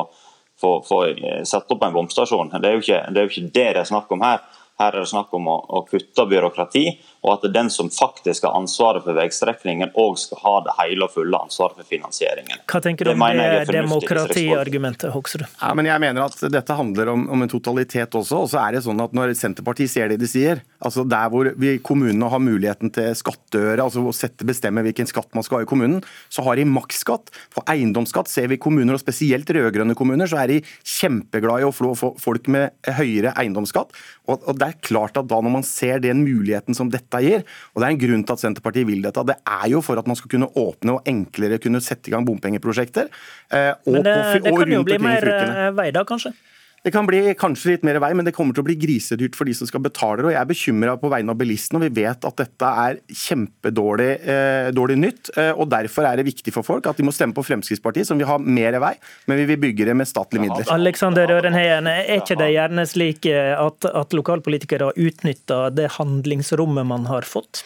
få, 0.59 0.73
få 0.87 0.99
eh, 1.13 1.45
satt 1.47 1.71
opp 1.71 1.87
en 1.87 1.95
bomstasjon. 1.95 2.51
Det 2.59 2.73
er, 2.73 2.83
ikke, 2.83 3.05
det 3.15 3.23
er 3.23 3.29
jo 3.29 3.33
ikke 3.35 3.53
det 3.55 3.69
det 3.77 3.85
er 3.85 3.91
snakk 3.93 4.11
om 4.11 4.27
her. 4.27 4.43
Her 4.81 4.97
er 4.97 5.05
det 5.05 5.11
snakk 5.11 5.33
om 5.37 5.49
å, 5.53 5.57
å 5.79 5.83
kutte 5.87 6.25
byråkrati, 6.31 6.85
og 7.23 7.35
at 7.37 7.45
den 7.55 7.69
som 7.71 7.91
faktisk 7.93 8.47
har 8.49 8.57
ansvaret 8.59 9.05
for 9.05 9.17
veistrekningen, 9.19 9.93
òg 10.01 10.17
skal 10.19 10.41
ha 10.43 10.55
det 10.67 10.77
hele 10.81 11.07
og 11.07 11.15
fulle 11.15 11.39
ansvaret 11.45 11.79
for 11.79 11.89
finansieringen. 11.89 12.65
Hva 12.71 12.81
tenker 12.83 13.07
du 13.07 13.13
om 13.13 13.25
det, 13.29 13.49
det 13.69 13.77
demokratiargumentet, 13.77 15.13
Hoksrud? 15.15 15.47
Ja, 15.61 15.73
men 15.79 15.91
jeg 15.91 16.03
mener 16.03 16.27
at 16.27 16.41
dette 16.53 16.79
handler 16.79 17.13
om, 17.15 17.29
om, 17.31 17.45
en 17.45 17.53
totalitet 17.53 18.17
også. 18.19 18.43
og 18.47 18.51
så 18.51 18.63
er 18.65 18.79
det 18.79 18.85
sånn 18.87 19.01
at 19.05 19.15
Når 19.17 19.35
Senterpartiet 19.39 19.93
ser 19.93 20.13
det 20.13 20.19
de 20.23 20.31
sier, 20.31 20.65
altså 20.83 21.05
der 21.09 21.31
hvor 21.33 21.49
vi, 21.61 21.77
kommunene 21.85 22.29
har 22.31 22.43
muligheten 22.43 22.93
til 22.95 23.13
skatteøre, 23.19 23.81
altså 23.83 24.03
å 24.07 24.15
sette 24.17 24.47
bestemme 24.49 24.85
hvilken 24.85 25.09
skatt 25.11 25.31
man 25.37 25.47
skal 25.47 25.61
ha 25.61 25.67
i 25.67 25.71
kommunen, 25.71 26.03
så 26.33 26.45
har 26.47 26.59
de 26.59 26.67
maksskatt. 26.69 27.33
På 27.55 27.65
eiendomsskatt 27.71 28.31
ser 28.31 28.51
vi 28.53 28.61
kommuner, 28.63 28.97
og 28.97 29.03
spesielt 29.03 29.51
rød-grønne 29.55 29.97
kommuner, 29.99 30.31
så 30.31 30.43
er 30.43 30.55
de 30.55 30.61
kjempeglade 30.83 31.65
i 31.65 31.69
å 31.69 31.75
få 31.75 32.13
folk 32.21 32.51
med 32.53 32.75
høyere 32.99 33.35
eiendomsskatt. 33.39 33.95
Og, 34.29 34.47
og 34.47 34.59
det 34.59 34.69
er 34.69 34.81
klart 34.85 35.19
at 35.21 35.31
da 35.31 35.41
når 35.43 35.57
man 35.59 35.67
ser 35.67 36.03
den 36.03 36.23
muligheten 36.27 36.77
som 36.79 36.91
dette 36.93 37.23
gir, 37.25 37.47
og 37.73 37.83
det 37.83 37.89
er 37.89 37.97
en 37.97 38.03
grunn 38.05 38.27
til 38.27 38.37
at 38.37 38.45
Senterpartiet 38.45 38.89
vil 38.89 39.03
dette, 39.05 39.27
det 39.29 39.39
er 39.41 39.67
jo 39.73 39.83
for 39.85 40.01
at 40.01 40.09
man 40.11 40.19
skal 40.19 40.35
kunne 40.35 40.51
åpne 40.59 40.99
og 40.99 41.11
enklere 41.11 41.61
kunne 41.63 41.83
sette 41.85 42.11
i 42.11 42.15
gang 42.15 42.27
bompengeprosjekter. 42.29 43.11
Eh, 43.53 43.73
Men 43.87 44.07
det, 44.07 44.17
på, 44.17 44.47
det 44.47 44.57
kan 44.59 44.75
jo 44.77 44.87
bli 44.87 44.99
mer 45.03 45.29
eh, 45.33 45.69
vei 45.77 45.91
da, 45.95 46.07
kanskje? 46.09 46.35
Det 46.83 46.91
kan 46.91 47.07
bli 47.07 47.21
kanskje 47.39 47.77
litt 47.77 47.85
mer 47.87 48.01
vei, 48.03 48.09
men 48.19 48.27
det 48.27 48.33
kommer 48.35 48.57
til 48.57 48.65
å 48.65 48.67
bli 48.67 48.75
grisedyrt 48.75 49.37
for 49.39 49.47
de 49.47 49.53
som 49.55 49.69
skal 49.71 49.85
betale 49.85 50.19
det. 50.19 50.25
og 50.27 50.33
Jeg 50.33 50.41
er 50.41 50.49
bekymra 50.51 50.95
på 50.99 51.11
vegne 51.13 51.31
av 51.31 51.39
bilistene. 51.39 51.79
og 51.79 51.85
Vi 51.87 52.03
vet 52.03 52.25
at 52.27 52.41
dette 52.41 52.71
er 52.85 52.97
kjempedårlig 53.07 54.09
eh, 54.19 54.71
dårlig 54.75 54.97
nytt. 54.99 55.31
Eh, 55.39 55.53
og 55.55 55.69
Derfor 55.71 56.09
er 56.09 56.19
det 56.19 56.25
viktig 56.27 56.51
for 56.57 56.67
folk 56.67 56.89
at 56.91 56.99
de 56.99 57.05
må 57.07 57.15
stemme 57.15 57.37
på 57.37 57.45
Fremskrittspartiet, 57.47 58.09
som 58.09 58.19
vil 58.19 58.27
ha 58.27 58.35
mer 58.43 58.81
vei, 58.83 58.97
men 59.31 59.39
vi 59.39 59.45
vil 59.53 59.61
bygge 59.63 59.87
det 59.87 59.95
med 59.95 60.11
statlige 60.11 60.43
midler. 60.43 60.67
Alexander 60.75 61.31
Ørenheien, 61.31 61.87
er 61.87 62.17
ikke 62.17 62.35
det 62.41 62.51
gjerne 62.51 62.87
slik 62.91 63.29
eh, 63.31 63.53
at, 63.55 63.87
at 63.87 64.17
lokalpolitikere 64.19 64.89
har 64.91 64.99
utnytta 64.99 65.69
det 65.71 65.87
handlingsrommet 66.01 66.89
man 66.91 67.07
har 67.07 67.23
fått? 67.23 67.63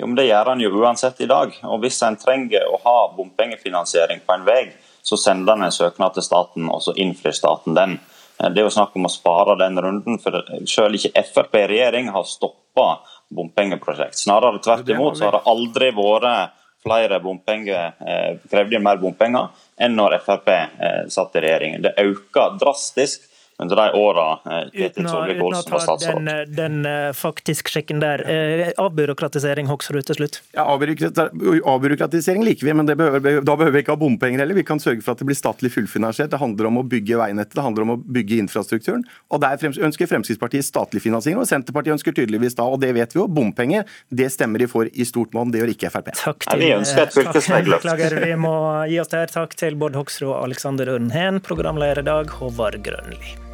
Jo, 0.00 0.08
men 0.08 0.16
Det 0.16 0.24
gjør 0.30 0.54
en 0.54 0.64
jo 0.64 0.70
uansett 0.80 1.20
i 1.20 1.28
dag. 1.28 1.52
Og 1.68 1.84
Hvis 1.84 2.00
en 2.08 2.16
trenger 2.16 2.64
å 2.64 2.80
ha 2.80 2.96
bompengefinansiering 3.12 4.24
på 4.24 4.38
en 4.38 4.48
vei, 4.48 4.62
så 5.04 5.20
sender 5.20 5.52
en 5.52 5.68
en 5.68 5.76
søknad 5.76 6.16
til 6.16 6.24
staten, 6.24 6.72
og 6.72 6.80
så 6.80 6.96
innfrir 6.96 7.36
staten 7.36 7.76
den. 7.76 7.98
Eh, 8.38 8.50
det 8.50 8.62
er 8.62 8.68
jo 8.68 8.74
snakk 8.74 8.96
om 8.98 9.08
å 9.08 9.12
spare 9.12 9.58
den 9.60 9.80
runden, 9.82 10.20
for 10.22 10.38
selv 10.70 10.98
ikke 10.98 11.24
Frp 11.32 11.58
i 11.60 11.66
regjering 11.74 12.10
har 12.14 12.28
stoppa 12.28 12.88
bompengeprosjekt. 13.32 14.20
Snarere 14.20 14.60
tvert 14.62 14.88
imot 14.92 15.18
så 15.18 15.28
har 15.28 15.38
det 15.38 15.46
aldri 15.52 15.90
vært 15.96 16.58
flere 16.82 17.20
bompenger, 17.22 17.92
krevd 18.00 18.48
krevde 18.50 18.74
inn 18.76 18.82
mer 18.82 18.98
bompenger 18.98 19.52
enn 19.78 19.94
når 19.96 20.18
Frp 20.24 20.48
eh, 20.52 21.04
satt 21.12 21.36
i 21.38 21.44
regjering. 21.44 21.78
Det 21.84 21.94
øker 22.02 22.58
drastisk 22.60 23.28
under 23.58 23.76
de 23.76 23.98
åra 23.98 24.26
Ketil 24.72 24.86
uten 24.86 25.06
å 25.06 25.12
Solvik-Olsen 25.12 25.72
var 25.72 25.78
ta 25.78 25.80
statsråd. 25.84 26.26
den, 26.26 26.54
den 26.56 26.88
eh, 26.88 27.12
faktisk 27.16 27.68
sjekken 27.72 28.00
der. 28.02 28.24
Eh, 28.28 28.70
Avbyråkratisering, 28.80 29.68
Hoksrud, 29.70 30.04
til 30.08 30.18
slutt. 30.18 30.40
Ja, 30.56 30.66
Avbyråkratisering 30.66 32.44
liker 32.46 32.66
vi, 32.66 32.74
men 32.74 32.88
det 32.88 32.96
behøver, 33.00 33.40
da 33.44 33.56
behøver 33.56 33.76
vi 33.76 33.84
ikke 33.84 33.94
ha 33.94 34.00
bompenger 34.00 34.42
heller. 34.42 34.58
Vi 34.58 34.66
kan 34.66 34.82
sørge 34.82 35.04
for 35.04 35.14
at 35.14 35.22
det 35.22 35.28
blir 35.28 35.38
statlig 35.38 35.72
fullfinansiert. 35.74 36.32
Det 36.32 36.40
handler 36.42 36.70
om 36.70 36.80
å 36.82 36.86
bygge 36.86 37.20
veinettet, 37.20 37.54
det 37.58 37.66
handler 37.66 37.86
om 37.86 37.94
å 37.96 37.98
bygge 38.02 38.40
infrastrukturen. 38.42 39.04
Og 39.30 39.42
Der 39.42 39.58
ønsker 39.86 40.08
Fremskrittspartiet 40.10 40.66
statlig 40.66 41.02
finansiering, 41.04 41.40
og 41.42 41.48
Senterpartiet 41.50 41.96
ønsker 41.98 42.16
tydeligvis 42.16 42.56
da, 42.58 42.66
og 42.66 42.80
det 42.82 42.92
vet 42.96 43.14
vi 43.14 43.20
jo, 43.20 43.28
bompenger. 43.28 43.86
Det 44.08 44.30
stemmer 44.32 44.62
de 44.62 44.70
for 44.70 44.88
i 44.90 45.06
stort 45.08 45.34
monn, 45.36 45.52
det 45.52 45.62
gjør 45.62 45.74
ikke 45.74 45.92
Frp. 45.92 46.12
Takk 46.18 46.48
til, 46.48 46.62
vi 46.62 46.72
ønsker 46.76 47.06
et 47.06 47.16
fylkesveiløft. 47.18 47.82
Beklager, 47.82 48.18
vi 48.22 48.34
må 48.40 48.56
gi 48.90 49.00
oss 49.02 49.12
der. 49.12 49.30
Takk 49.32 49.56
til 49.58 49.78
Bård 49.78 49.98
Hoksrud 49.98 50.30
og 50.32 50.42
Alexander 50.44 50.94
Ørnhen, 50.96 51.42
programleder 51.44 52.04
i 52.04 52.10
dag, 52.10 52.36
Håvard 52.40 52.82
Grønli. 52.86 53.51